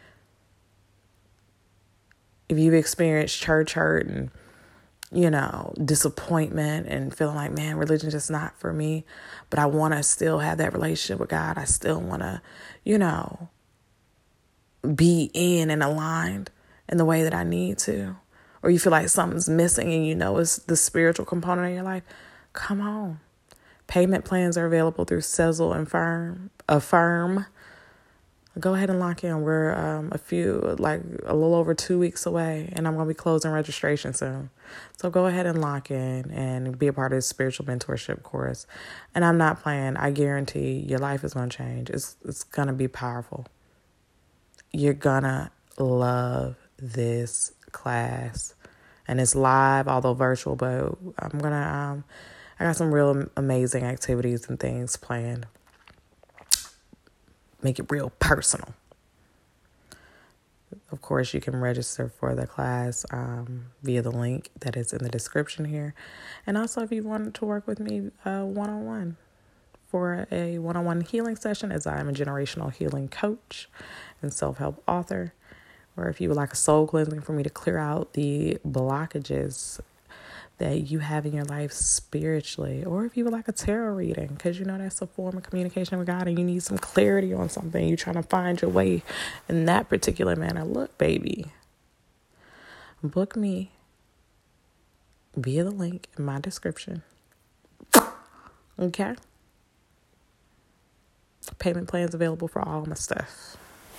If 2.49 2.59
you've 2.59 2.75
experienced 2.75 3.41
church 3.41 3.75
hurt 3.75 4.07
and 4.07 4.31
you 5.15 5.31
know, 5.31 5.73
disappointment 5.83 6.89
and 6.89 7.15
feeling 7.15 7.37
like, 7.37 7.53
man, 7.53 7.77
religion 7.77 8.11
just 8.11 8.31
not 8.31 8.59
for 8.59 8.73
me, 8.73 9.05
but 9.49 9.59
I 9.59 9.67
want 9.67 9.95
to 9.95 10.03
still 10.03 10.41
have 10.41 10.59
that 10.59 10.73
relationship 10.73 11.21
with 11.21 11.31
God. 11.31 11.57
I 11.57 11.65
still 11.65 12.01
want 12.01 12.23
to, 12.23 12.43
you 12.83 12.99
know, 12.99 13.49
be 14.95 15.31
in 15.33 15.71
and 15.71 15.83
aligned 15.83 16.51
in 16.89 16.99
the 16.99 17.05
way 17.05 17.23
that 17.23 17.33
I 17.33 17.45
need 17.45 17.79
to, 17.79 18.17
or 18.63 18.71
you 18.71 18.79
feel 18.79 18.91
like 18.91 19.09
something's 19.09 19.49
missing 19.49 19.93
and 19.93 20.07
you 20.07 20.15
know 20.15 20.37
it's 20.39 20.57
the 20.57 20.77
spiritual 20.77 21.25
component 21.25 21.69
of 21.69 21.75
your 21.75 21.85
life, 21.85 22.03
come 22.53 22.81
on. 22.81 23.21
Payment 23.87 24.25
plans 24.25 24.59
are 24.59 24.67
available 24.67 25.05
through 25.05 25.21
Sezzle 25.21 25.77
and 25.77 25.89
Firm. 25.89 26.51
Affirm. 26.69 27.47
Go 28.59 28.75
ahead 28.75 28.89
and 28.89 29.01
lock 29.01 29.25
in. 29.25 29.43
We're 29.43 29.75
um, 29.75 30.11
a 30.13 30.19
few, 30.19 30.77
like 30.79 31.03
a 31.25 31.35
little 31.35 31.57
over 31.57 31.75
two 31.75 31.99
weeks 31.99 32.25
away, 32.25 32.73
and 32.73 32.87
I'm 32.87 32.95
going 32.95 33.09
to 33.09 33.13
be 33.13 33.17
closing 33.17 33.51
registration 33.51 34.15
soon. 34.15 34.51
So 34.97 35.11
go 35.11 35.27
ahead 35.27 35.47
and 35.47 35.61
lock 35.61 35.91
in 35.91 36.31
and 36.31 36.79
be 36.79 36.87
a 36.87 36.93
part 36.93 37.13
of 37.13 37.19
this 37.19 37.27
spiritual 37.27 37.67
mentorship 37.67 38.23
course. 38.23 38.67
And 39.13 39.25
I'm 39.25 39.39
not 39.39 39.61
playing. 39.61 39.97
I 39.97 40.13
guarantee 40.13 40.85
your 40.87 41.01
life 41.01 41.25
is 41.25 41.35
going 41.35 41.51
to 41.51 41.57
change. 41.57 41.91
It's 41.91 42.17
it's 42.25 42.45
going 42.45 42.69
to 42.69 42.75
be 42.75 42.87
powerful. 42.87 43.47
You're 44.73 44.95
to 45.25 45.51
love 45.79 46.57
this 46.79 47.53
class. 47.73 48.55
And 49.09 49.21
it's 49.21 49.35
live, 49.35 49.89
although 49.89 50.15
virtual, 50.15 50.55
but 50.55 50.97
I'm 51.19 51.39
to 51.53 51.59
um 51.59 52.05
I 52.59 52.65
got 52.65 52.77
some 52.77 52.95
real 52.95 53.27
amazing 53.37 53.83
activities 53.85 54.49
and 54.49 54.61
things 54.61 54.97
planned. 54.97 55.47
Make 57.65 57.81
it 57.81 57.87
real 57.91 58.13
personal. 58.21 58.75
Of 60.93 61.01
course, 61.01 61.35
you 61.35 61.41
can 61.41 61.57
register 61.57 62.09
for 62.09 62.35
the 62.35 62.47
class 62.47 63.07
um, 63.11 63.67
via 63.83 64.03
the 64.03 64.11
link 64.11 64.51
that 64.61 64.77
is 64.77 64.93
in 64.93 65.03
the 65.03 65.09
description 65.09 65.65
here. 65.65 65.95
And 66.47 66.59
also, 66.59 66.83
if 66.83 66.93
you 66.93 67.03
want 67.03 67.35
to 67.35 67.45
work 67.45 67.67
with 67.67 67.81
me 67.81 68.11
one 68.23 68.71
on 68.71 68.85
one 68.87 69.17
for 69.89 70.27
a 70.31 70.59
one 70.59 70.77
on 70.77 70.85
one 70.85 71.01
healing 71.01 71.37
session, 71.37 71.73
as 71.73 71.87
I 71.87 71.99
am 71.99 72.09
a 72.09 72.13
generational 72.13 72.73
healing 72.73 73.09
coach 73.09 73.69
and 74.21 74.33
self 74.33 74.59
help 74.59 74.83
author, 74.87 75.33
or 75.97 76.09
if 76.09 76.21
you 76.21 76.29
would 76.29 76.37
like 76.37 76.53
a 76.53 76.57
soul 76.57 76.87
cleansing 76.87 77.23
for 77.23 77.33
me 77.33 77.43
to 77.43 77.51
clear 77.51 77.79
out 77.79 78.13
the 78.13 78.59
blockages 78.67 79.81
that 80.59 80.91
you 80.91 81.01
have 81.01 81.27
in 81.27 81.33
your 81.33 81.45
life 81.45 81.73
spiritually, 81.73 82.85
or 82.85 83.05
if 83.05 83.17
you 83.17 83.25
would 83.25 83.33
like 83.33 83.49
a 83.49 83.53
tarot 83.53 83.95
reading, 83.95 84.29
because 84.29 84.59
you 84.59 84.65
know 84.65 84.79
that's 84.79 85.03
a 85.03 85.07
form 85.07 85.37
of 85.37 85.43
communication 85.43 85.99
with 85.99 86.07
God 86.07 86.29
and 86.29 86.39
you 86.39 86.45
need 86.45 86.63
some 86.63 86.79
clarity 86.79 87.33
on 87.33 87.49
something, 87.49 87.87
you're 87.87 87.97
trying 87.97 88.17
to 88.17 88.23
find 88.23 88.63
your 88.63 88.71
way 88.71 89.03
in 89.49 89.65
that 89.67 89.89
particular 89.89 90.37
manner. 90.37 90.65
Look, 90.65 90.97
baby, 90.97 91.47
book 93.03 93.37
me 93.37 93.73
via 95.37 95.65
the 95.65 95.71
link 95.71 96.09
in 96.17 96.25
my 96.25 96.41
description. 96.41 97.03
Okay? 98.79 99.15
Payment 101.59 101.89
plans 101.89 102.15
available 102.15 102.49
for 102.49 102.63
all 102.63 102.87
my 102.87 102.95
stuff 102.95 103.57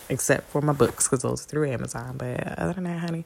except 0.10 0.50
for 0.50 0.62
my 0.62 0.74
books 0.74 1.08
because 1.08 1.22
those 1.22 1.44
are 1.44 1.48
through 1.48 1.70
Amazon. 1.70 2.16
But 2.18 2.58
other 2.60 2.74
than 2.74 2.86
that, 2.86 3.00
honey, 3.00 3.26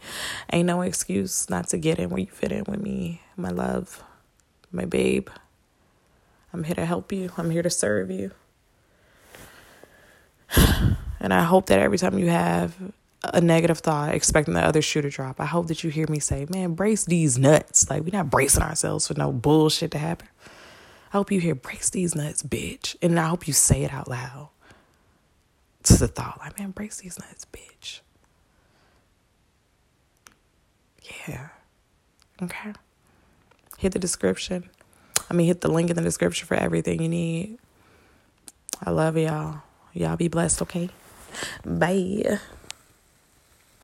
ain't 0.52 0.68
no 0.68 0.82
excuse 0.82 1.50
not 1.50 1.68
to 1.70 1.78
get 1.78 2.00
in 2.00 2.10
where 2.10 2.20
you 2.20 2.28
fit 2.28 2.52
in 2.52 2.66
with 2.68 2.82
me, 2.82 3.22
my 3.36 3.50
love, 3.50 4.04
my 4.72 4.86
babe. 4.86 5.30
I'm 6.54 6.64
here 6.64 6.76
to 6.76 6.86
help 6.86 7.12
you. 7.12 7.32
I'm 7.38 7.50
here 7.52 7.64
to 7.64 7.70
serve 7.70 8.12
you. 8.12 8.32
And 11.22 11.34
I 11.34 11.44
hope 11.44 11.66
that 11.66 11.80
every 11.80 11.98
time 11.98 12.18
you 12.18 12.30
have 12.30 12.78
a 13.26 13.42
negative 13.42 13.80
thought, 13.80 14.16
expecting 14.16 14.54
the 14.54 14.64
other 14.64 14.82
shoe 14.82 15.02
to 15.02 15.10
drop, 15.10 15.42
I 15.42 15.46
hope 15.46 15.68
that 15.68 15.84
you 15.84 15.90
hear 15.90 16.06
me 16.08 16.20
say, 16.20 16.48
man, 16.50 16.76
brace 16.76 17.04
these 17.04 17.38
nuts. 17.38 17.90
Like, 17.90 18.04
we're 18.04 18.18
not 18.18 18.30
bracing 18.30 18.64
ourselves 18.64 19.10
for 19.10 19.16
no 19.16 19.34
bullshit 19.34 19.92
to 19.92 19.98
happen. 19.98 20.30
I 21.12 21.18
hope 21.18 21.30
you 21.30 21.42
hear, 21.42 21.56
brace 21.56 21.90
these 21.90 22.16
nuts, 22.16 22.42
bitch. 22.42 22.96
And 23.02 23.20
I 23.20 23.28
hope 23.28 23.50
you 23.50 23.54
say 23.54 23.84
it 23.84 23.92
out 23.92 24.08
loud 24.08 24.48
to 25.90 25.98
the 25.98 26.08
thought, 26.08 26.40
like, 26.40 26.58
man, 26.58 26.72
brace 26.72 26.98
these 26.98 27.20
nuts, 27.20 27.46
bitch. 27.52 28.00
Yeah. 31.28 31.50
Okay. 32.42 32.74
Hit 33.78 33.94
the 33.94 34.00
description. 34.00 34.70
I 35.30 35.34
mean, 35.34 35.48
hit 35.48 35.62
the 35.62 35.72
link 35.72 35.90
in 35.90 35.96
the 35.96 36.02
description 36.02 36.48
for 36.48 36.56
everything 36.56 37.02
you 37.02 37.10
need. 37.10 37.60
I 38.84 38.92
love 38.92 39.18
y'all. 39.18 39.62
Y'all 39.94 40.16
be 40.16 40.28
blessed, 40.28 40.62
okay? 40.64 40.90
Bye. 41.66 42.40